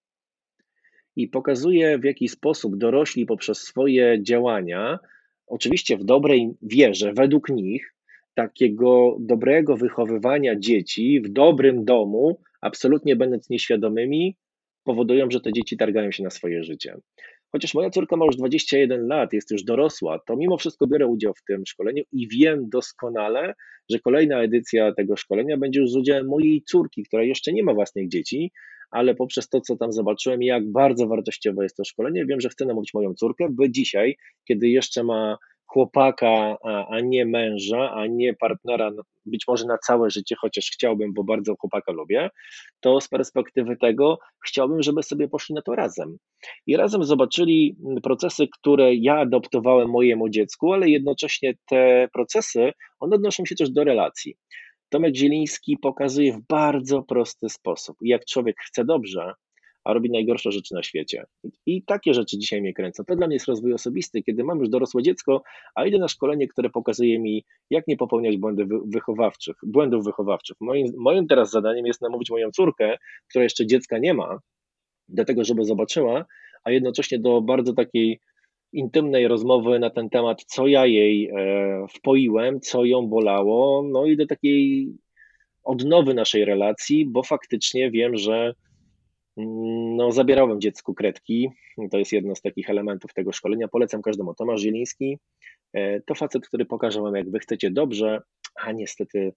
[1.16, 4.99] I pokazuje, w jaki sposób dorośli poprzez swoje działania,
[5.47, 7.93] oczywiście w dobrej wierze, według nich,
[8.34, 14.38] takiego dobrego wychowywania dzieci w dobrym domu, absolutnie będąc nieświadomymi,
[14.84, 16.95] powodują, że te dzieci targają się na swoje życie.
[17.51, 21.34] Chociaż moja córka ma już 21 lat, jest już dorosła, to mimo wszystko biorę udział
[21.34, 23.53] w tym szkoleniu i wiem doskonale,
[23.89, 27.73] że kolejna edycja tego szkolenia będzie już z udziałem mojej córki, która jeszcze nie ma
[27.73, 28.51] własnych dzieci,
[28.91, 32.65] ale poprzez to, co tam zobaczyłem, jak bardzo wartościowe jest to szkolenie, wiem, że chcę
[32.65, 34.15] namówić moją córkę, by dzisiaj,
[34.47, 35.38] kiedy jeszcze ma
[35.74, 40.65] chłopaka, a, a nie męża, a nie partnera, no, być może na całe życie, chociaż
[40.74, 42.30] chciałbym, bo bardzo chłopaka lubię,
[42.80, 46.17] to z perspektywy tego chciałbym, żeby sobie poszli na to razem.
[46.67, 53.45] I razem zobaczyli procesy, które ja adoptowałem mojemu dziecku, ale jednocześnie te procesy, one odnoszą
[53.45, 54.36] się też do relacji.
[54.89, 57.97] Tomek Zieliński pokazuje w bardzo prosty sposób.
[58.01, 59.34] Jak człowiek chce dobrze,
[59.84, 61.25] a robi najgorsze rzeczy na świecie.
[61.65, 63.03] I takie rzeczy dzisiaj mnie kręcą.
[63.05, 65.43] To dla mnie jest rozwój osobisty, kiedy mam już dorosłe dziecko,
[65.75, 70.57] a idę na szkolenie, które pokazuje mi, jak nie popełniać błędów wychowawczych, błędów wychowawczych.
[70.59, 72.97] Moim, moim teraz zadaniem jest namówić moją córkę,
[73.29, 74.39] która jeszcze dziecka nie ma,
[75.07, 76.25] do tego, żeby zobaczyła,
[76.63, 78.19] a jednocześnie do bardzo takiej
[78.73, 84.17] intymnej rozmowy na ten temat, co ja jej e, wpoiłem, co ją bolało, no i
[84.17, 84.88] do takiej
[85.63, 88.53] odnowy naszej relacji, bo faktycznie wiem, że
[89.98, 91.50] no, zabierałem dziecku kredki.
[91.92, 93.68] To jest jedno z takich elementów tego szkolenia.
[93.68, 94.34] Polecam każdemu.
[94.34, 95.18] Tomasz Zieliński
[95.74, 98.22] e, to facet, który pokaże Wam, jak Wy chcecie dobrze,
[98.56, 99.34] a niestety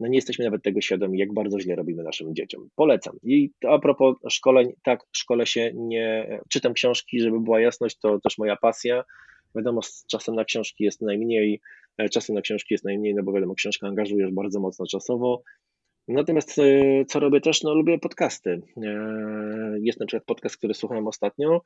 [0.00, 2.68] no nie jesteśmy nawet tego świadomi, jak bardzo źle robimy naszym dzieciom.
[2.76, 3.16] Polecam.
[3.22, 6.38] I a propos szkoleń, tak, szkole się nie.
[6.48, 9.04] Czytam książki, żeby była jasność, to też moja pasja.
[9.54, 9.80] Wiadomo,
[10.10, 11.60] czasem na książki jest najmniej,
[11.98, 15.42] e, czasem na książki jest najmniej, no bo wiadomo, książka angażujesz bardzo mocno czasowo.
[16.08, 17.62] Natomiast e, co robię też?
[17.62, 18.62] No lubię podcasty.
[18.76, 18.92] E,
[19.80, 21.60] jest na przykład podcast, który słuchałem ostatnio.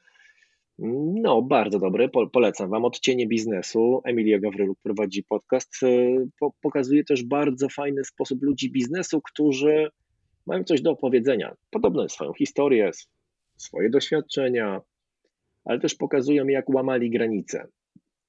[1.22, 2.84] No, bardzo dobry, polecam Wam.
[2.84, 4.00] Odcienie biznesu.
[4.04, 5.82] Emilia Gawryluk prowadzi podcast.
[5.82, 9.88] E, pokazuje też bardzo fajny sposób ludzi biznesu, którzy
[10.46, 11.54] mają coś do opowiedzenia.
[11.70, 12.90] Podobno swoją historię,
[13.56, 14.80] swoje doświadczenia,
[15.64, 17.68] ale też pokazują, jak łamali granice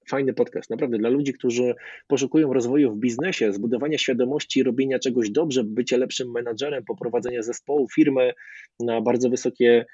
[0.10, 1.76] fajny podcast, naprawdę dla ludzi, którzy
[2.08, 8.34] poszukują rozwoju w biznesie, zbudowania świadomości, robienia czegoś dobrze, bycia lepszym menadżerem, poprowadzenia zespołu, firmy
[8.80, 9.86] na bardzo wysokie,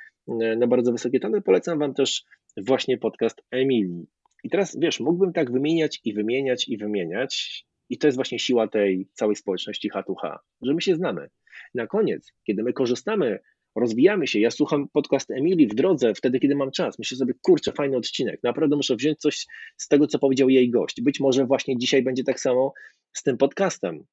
[0.57, 1.41] na bardzo wysokie tony.
[1.41, 2.23] Polecam Wam też
[2.57, 4.05] właśnie podcast Emilii.
[4.43, 8.67] I teraz wiesz, mógłbym tak wymieniać i wymieniać i wymieniać, i to jest właśnie siła
[8.67, 11.29] tej całej społeczności H2H, że my się znamy.
[11.75, 13.39] Na koniec, kiedy my korzystamy
[13.75, 14.39] rozwijamy się.
[14.39, 16.99] Ja słucham podcast Emilii w drodze, wtedy, kiedy mam czas.
[16.99, 18.39] Myślę sobie, kurczę, fajny odcinek.
[18.43, 19.45] Naprawdę muszę wziąć coś
[19.77, 21.01] z tego, co powiedział jej gość.
[21.01, 22.73] Być może właśnie dzisiaj będzie tak samo
[23.13, 24.05] z tym podcastem.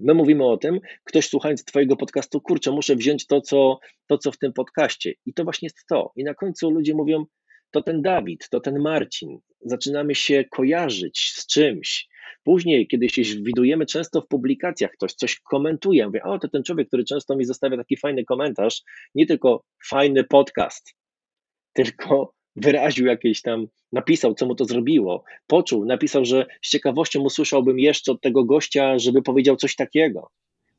[0.00, 4.32] My mówimy o tym, ktoś słuchając Twojego podcastu, kurczę, muszę wziąć to co, to, co
[4.32, 5.14] w tym podcaście.
[5.26, 6.12] I to właśnie jest to.
[6.16, 7.24] I na końcu ludzie mówią,
[7.70, 9.38] to ten Dawid, to ten Marcin.
[9.60, 12.08] Zaczynamy się kojarzyć z czymś.
[12.44, 16.88] Później, kiedy się widujemy często w publikacjach, ktoś coś komentuje, mówię, o, to ten człowiek,
[16.88, 18.82] który często mi zostawia taki fajny komentarz,
[19.14, 20.94] nie tylko fajny podcast,
[21.72, 27.78] tylko wyraził jakieś tam, napisał, co mu to zrobiło, poczuł, napisał, że z ciekawością usłyszałbym
[27.78, 30.30] jeszcze od tego gościa, żeby powiedział coś takiego.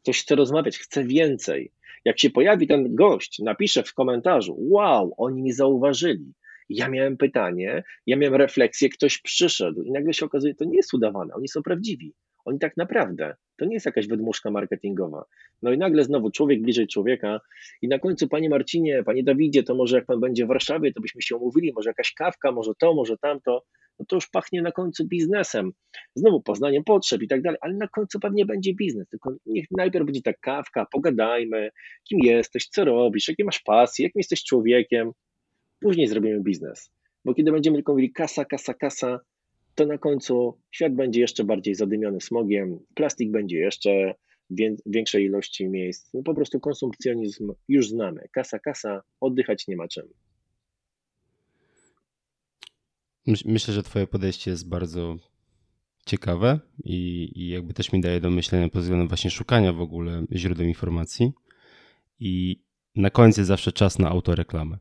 [0.04, 1.72] Ktoś chce rozmawiać, chce więcej.
[2.06, 6.34] Jak się pojawi ten gość, napisze w komentarzu, wow, oni mi zauważyli,
[6.70, 10.94] ja miałem pytanie, ja miałem refleksję, ktoś przyszedł i nagle się okazuje, to nie jest
[10.94, 12.14] udawane, oni są prawdziwi.
[12.46, 15.26] Oni tak naprawdę, to nie jest jakaś wydmuszka marketingowa.
[15.62, 17.40] No i nagle znowu człowiek bliżej człowieka
[17.82, 21.02] i na końcu, panie Marcinie, panie Dawidzie, to może jak pan będzie w Warszawie, to
[21.02, 23.64] byśmy się umówili, może jakaś kawka, może to, może tamto.
[24.00, 25.72] no to już pachnie na końcu biznesem.
[26.16, 29.08] Znowu poznaniem potrzeb i tak dalej, ale na końcu pewnie będzie biznes.
[29.10, 31.70] Tylko niech najpierw będzie ta kawka, pogadajmy,
[32.10, 35.12] kim jesteś, co robisz, jakie masz pasje, jakim jesteś człowiekiem.
[35.80, 36.92] Później zrobimy biznes.
[37.26, 39.20] Bo kiedy będziemy tylko mówili kasa, kasa, kasa,
[39.76, 44.16] to na końcu świat będzie jeszcze bardziej zadymiony smogiem, plastik będzie jeszcze
[44.86, 46.14] większej ilości miejsc.
[46.14, 48.22] No po prostu konsumpcjonizm już znamy.
[48.32, 50.08] Kasa, kasa, oddychać nie ma czym.
[53.46, 55.18] Myślę, że Twoje podejście jest bardzo
[56.06, 60.26] ciekawe i, i, jakby też mi daje do myślenia pod względem właśnie szukania w ogóle
[60.32, 61.32] źródeł informacji.
[62.20, 62.62] I
[62.96, 64.78] na końcu jest zawsze czas na autoreklamę.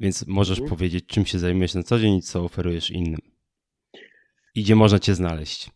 [0.00, 0.70] Więc możesz mhm.
[0.76, 3.20] powiedzieć, czym się zajmujesz na co dzień i co oferujesz innym.
[4.54, 5.70] I gdzie można Cię znaleźć.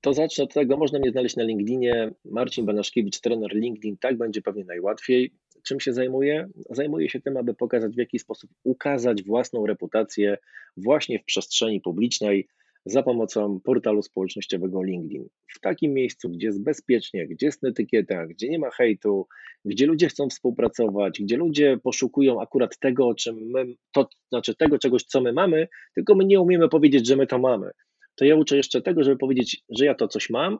[0.00, 2.10] To zacznę od tego, można mnie znaleźć na LinkedInie.
[2.24, 5.32] Marcin Banaszkiewicz, trener LinkedIn, tak będzie pewnie najłatwiej.
[5.62, 6.48] Czym się zajmuję?
[6.70, 10.38] Zajmuję się tym, aby pokazać, w jaki sposób ukazać własną reputację
[10.76, 12.48] właśnie w przestrzeni publicznej
[12.84, 15.28] za pomocą portalu społecznościowego LinkedIn.
[15.54, 19.26] W takim miejscu, gdzie jest bezpiecznie, gdzie jest etykieta, gdzie nie ma hejtu,
[19.64, 24.78] gdzie ludzie chcą współpracować, gdzie ludzie poszukują akurat tego, o czym my, to znaczy tego
[24.78, 27.70] czegoś, co my mamy, tylko my nie umiemy powiedzieć, że my to mamy
[28.14, 30.58] to ja uczę jeszcze tego, żeby powiedzieć, że ja to coś mam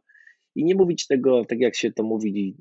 [0.55, 2.57] i nie mówić tego, tak jak się to mówi,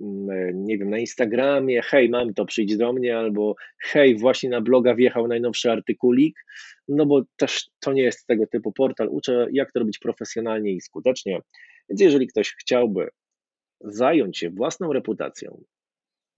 [0.00, 4.60] mm, nie wiem, na Instagramie, hej, mam to, przyjdź do mnie, albo hej, właśnie na
[4.60, 6.44] bloga wjechał najnowszy artykulik,
[6.88, 9.08] no bo też to nie jest tego typu portal.
[9.08, 11.40] Uczę, jak to robić profesjonalnie i skutecznie.
[11.88, 13.08] Więc jeżeli ktoś chciałby
[13.80, 15.64] zająć się własną reputacją,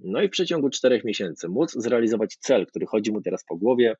[0.00, 3.96] no i w przeciągu czterech miesięcy móc zrealizować cel, który chodzi mu teraz po głowie,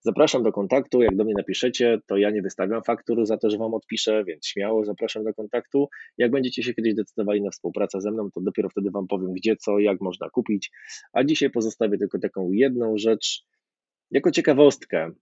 [0.00, 1.02] Zapraszam do kontaktu.
[1.02, 4.46] Jak do mnie napiszecie, to ja nie wystawiam faktur za to, że Wam odpiszę, więc
[4.46, 5.88] śmiało zapraszam do kontaktu.
[6.18, 9.56] Jak będziecie się kiedyś decydowali na współpracę ze mną, to dopiero wtedy Wam powiem, gdzie,
[9.56, 10.70] co, jak można kupić.
[11.12, 13.44] A dzisiaj pozostawię tylko taką jedną rzecz
[14.10, 15.12] jako ciekawostkę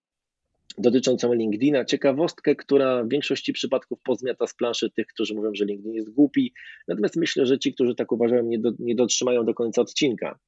[0.79, 1.85] dotyczącą LinkedIna.
[1.85, 6.53] Ciekawostkę, która w większości przypadków pozmiata z planszy tych, którzy mówią, że LinkedIn jest głupi.
[6.89, 10.39] Natomiast myślę, że ci, którzy tak uważają, nie, do, nie dotrzymają do końca odcinka.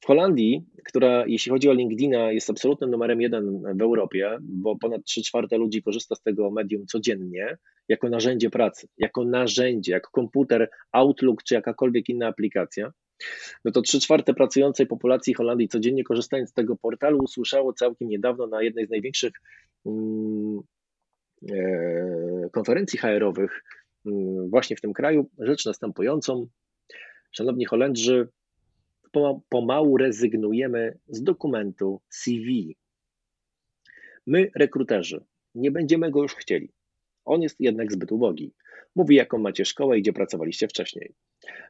[0.00, 5.04] W Holandii, która jeśli chodzi o LinkedIna jest absolutnym numerem jeden w Europie, bo ponad
[5.04, 7.56] 3 czwarte ludzi korzysta z tego medium codziennie
[7.88, 12.92] jako narzędzie pracy, jako narzędzie, jak komputer, Outlook czy jakakolwiek inna aplikacja,
[13.64, 18.46] no to 3 czwarte pracującej populacji Holandii codziennie korzystając z tego portalu usłyszało całkiem niedawno
[18.46, 19.32] na jednej z największych
[19.86, 20.60] mm,
[21.52, 23.64] e, konferencji HR-owych
[24.06, 26.48] mm, właśnie w tym kraju rzecz następującą.
[27.32, 28.28] Szanowni Holendrzy,
[29.48, 32.76] pomału rezygnujemy z dokumentu CV.
[34.26, 36.72] My, rekruterzy, nie będziemy go już chcieli.
[37.24, 38.52] On jest jednak zbyt ubogi.
[38.96, 41.14] Mówi, jaką macie szkołę i gdzie pracowaliście wcześniej.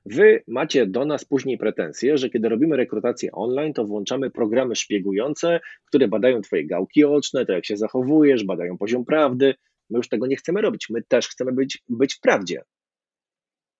[0.06, 5.60] Wy macie do nas później pretensje, że kiedy robimy rekrutację online, to włączamy programy szpiegujące,
[5.84, 9.54] które badają Twoje gałki oczne, to jak się zachowujesz, badają poziom prawdy.
[9.90, 10.86] My już tego nie chcemy robić.
[10.90, 12.62] My też chcemy być, być w prawdzie.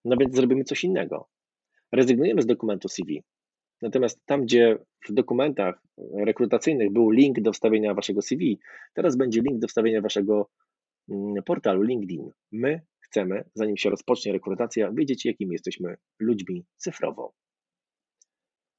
[0.05, 1.27] No więc zrobimy coś innego.
[1.91, 3.23] Rezygnujemy z dokumentu CV.
[3.81, 4.77] Natomiast tam, gdzie
[5.09, 5.81] w dokumentach
[6.13, 8.59] rekrutacyjnych był link do wstawienia waszego CV,
[8.93, 10.49] teraz będzie link do wstawienia waszego
[11.09, 12.31] mm, portalu LinkedIn.
[12.51, 17.33] My chcemy, zanim się rozpocznie rekrutacja, wiedzieć, jakim jesteśmy ludźmi cyfrowo.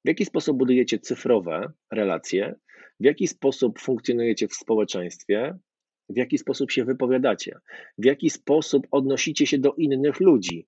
[0.05, 2.55] W jaki sposób budujecie cyfrowe relacje,
[3.01, 5.59] w jaki sposób funkcjonujecie w społeczeństwie,
[6.09, 7.59] w jaki sposób się wypowiadacie,
[7.99, 10.67] w jaki sposób odnosicie się do innych ludzi.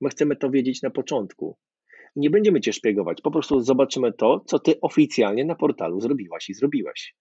[0.00, 1.56] My chcemy to wiedzieć na początku
[2.16, 3.20] nie będziemy cię szpiegować.
[3.20, 7.14] Po prostu zobaczymy to, co ty oficjalnie na portalu zrobiłaś i zrobiłeś.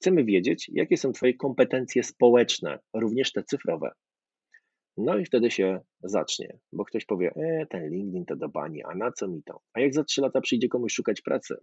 [0.00, 3.90] Chcemy wiedzieć, jakie są twoje kompetencje społeczne, również te cyfrowe.
[4.96, 8.94] No i wtedy się zacznie, bo ktoś powie, e, ten LinkedIn to do bani, a
[8.94, 9.60] na co mi to?
[9.72, 11.54] A jak za trzy lata przyjdzie komuś szukać pracy?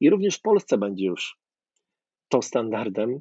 [0.00, 1.36] I również w Polsce będzie już
[2.28, 3.20] to standardem,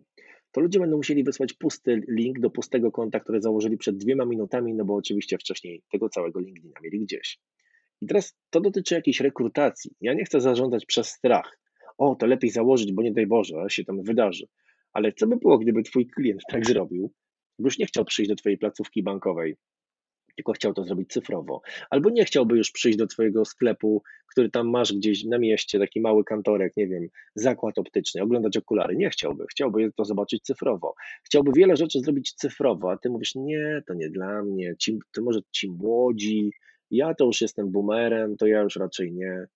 [0.52, 4.74] to ludzie będą musieli wysłać pusty link do pustego konta, które założyli przed dwiema minutami,
[4.74, 7.40] no bo oczywiście wcześniej tego całego LinkedIna mieli gdzieś.
[8.02, 9.92] I teraz to dotyczy jakiejś rekrutacji.
[10.02, 11.60] Ja nie chcę zarządzać przez strach.
[11.98, 14.48] O, to lepiej założyć, bo nie daj Boże, się tam wydarzy.
[14.94, 17.12] Ale co by było, gdyby twój klient tak zrobił,
[17.60, 19.56] już nie chciał przyjść do twojej placówki bankowej,
[20.36, 21.62] tylko chciał to zrobić cyfrowo.
[21.90, 26.02] Albo nie chciałby już przyjść do twojego sklepu, który tam masz gdzieś na mieście, taki
[26.02, 28.96] mały kantorek, nie wiem, zakład optyczny, oglądać okulary.
[28.96, 29.46] Nie chciałby.
[29.52, 30.94] Chciałby to zobaczyć cyfrowo.
[31.24, 35.22] Chciałby wiele rzeczy zrobić cyfrowo, a ty mówisz, nie, to nie dla mnie, ci, to
[35.22, 36.52] może ci młodzi,
[36.92, 39.48] ja to już jestem boomerem, to ja już raczej nie.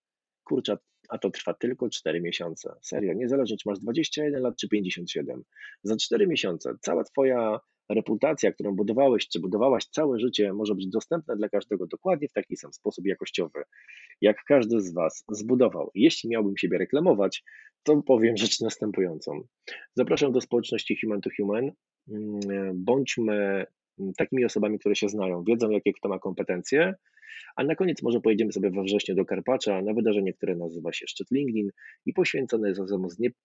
[0.44, 0.78] Kurczę,
[1.10, 2.76] a to trwa tylko 4 miesiące.
[2.82, 5.44] Serio, niezależnie czy masz 21 lat czy 57.
[5.84, 7.60] Za 4 miesiące cała Twoja
[7.90, 12.58] reputacja, którą budowałeś czy budowałaś całe życie, może być dostępna dla każdego dokładnie w taki
[12.58, 13.64] sam sposób jakościowy,
[14.22, 15.92] jak każdy z Was zbudował.
[15.96, 17.44] Jeśli miałbym siebie reklamować,
[17.84, 19.48] to powiem rzecz następującą.
[19.96, 21.72] Zapraszam do społeczności Human to Human.
[22.10, 22.40] Mm,
[22.74, 23.66] Bądźmy
[24.18, 26.94] takimi osobami, które się znają, wiedzą, jakie kto ma kompetencje,
[27.56, 31.08] a na koniec może pojedziemy sobie we wrześniu do Karpacza na wydarzenie, które nazywa się
[31.08, 31.70] Szczyt LinkedIn
[32.06, 32.82] i poświęcone jest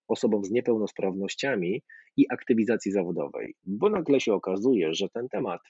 [0.08, 1.82] osobom z, niepełnosprawnościami
[2.16, 3.54] i aktywizacji zawodowej.
[3.66, 5.60] Bo nagle się okazuje, że ten temat,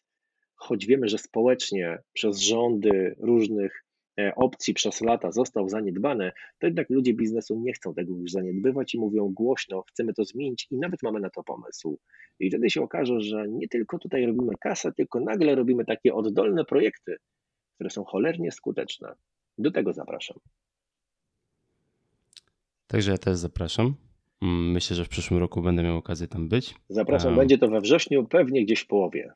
[0.55, 3.85] choć wiemy, że społecznie przez rządy różnych
[4.37, 8.99] opcji przez lata został zaniedbany, to jednak ludzie biznesu nie chcą tego już zaniedbywać i
[8.99, 11.99] mówią głośno, chcemy to zmienić i nawet mamy na to pomysł.
[12.41, 16.65] I wtedy się okaże, że nie tylko tutaj robimy kasę, tylko nagle robimy takie oddolne
[16.65, 17.17] projekty,
[17.75, 19.15] które są cholernie skuteczne.
[19.59, 20.37] Do tego zapraszam.
[22.87, 23.95] Także ja też zapraszam.
[24.43, 26.75] Mm, Myślę, że w przyszłym roku będę miał okazję tam być.
[26.89, 29.33] Zapraszam, A- będzie to we wrześniu, pewnie gdzieś w połowie.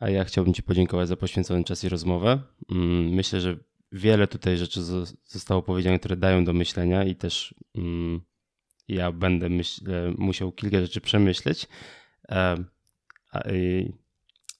[0.00, 2.38] A ja chciałbym Ci podziękować za poświęcony czas i rozmowę.
[2.70, 3.56] Mm, Myślę, że
[3.92, 8.20] wiele tutaj rzeczy zo- zostało powiedziane, które dają do myślenia i też mm,
[8.88, 11.66] ja będę myślę, musiał kilka rzeczy przemyśleć.
[12.28, 12.64] E,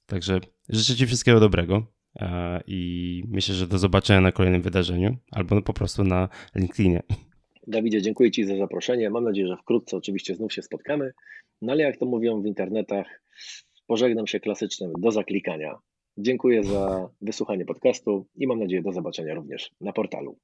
[0.07, 1.87] Także życzę Ci wszystkiego dobrego
[2.17, 7.03] e, i myślę, że do zobaczenia na kolejnym wydarzeniu albo po prostu na LinkedInie.
[7.67, 9.11] Dawidzie, dziękuję Ci za zaproszenie.
[9.11, 11.13] Mam nadzieję, że wkrótce oczywiście znów się spotkamy.
[11.63, 13.07] No ale jak to mówią w internetach,
[13.89, 15.79] pożegnam się klasycznym do zaklikania.
[16.19, 20.39] Dziękuję za wysłuchanie podcastu i mam nadzieję do zobaczenia również na portalu.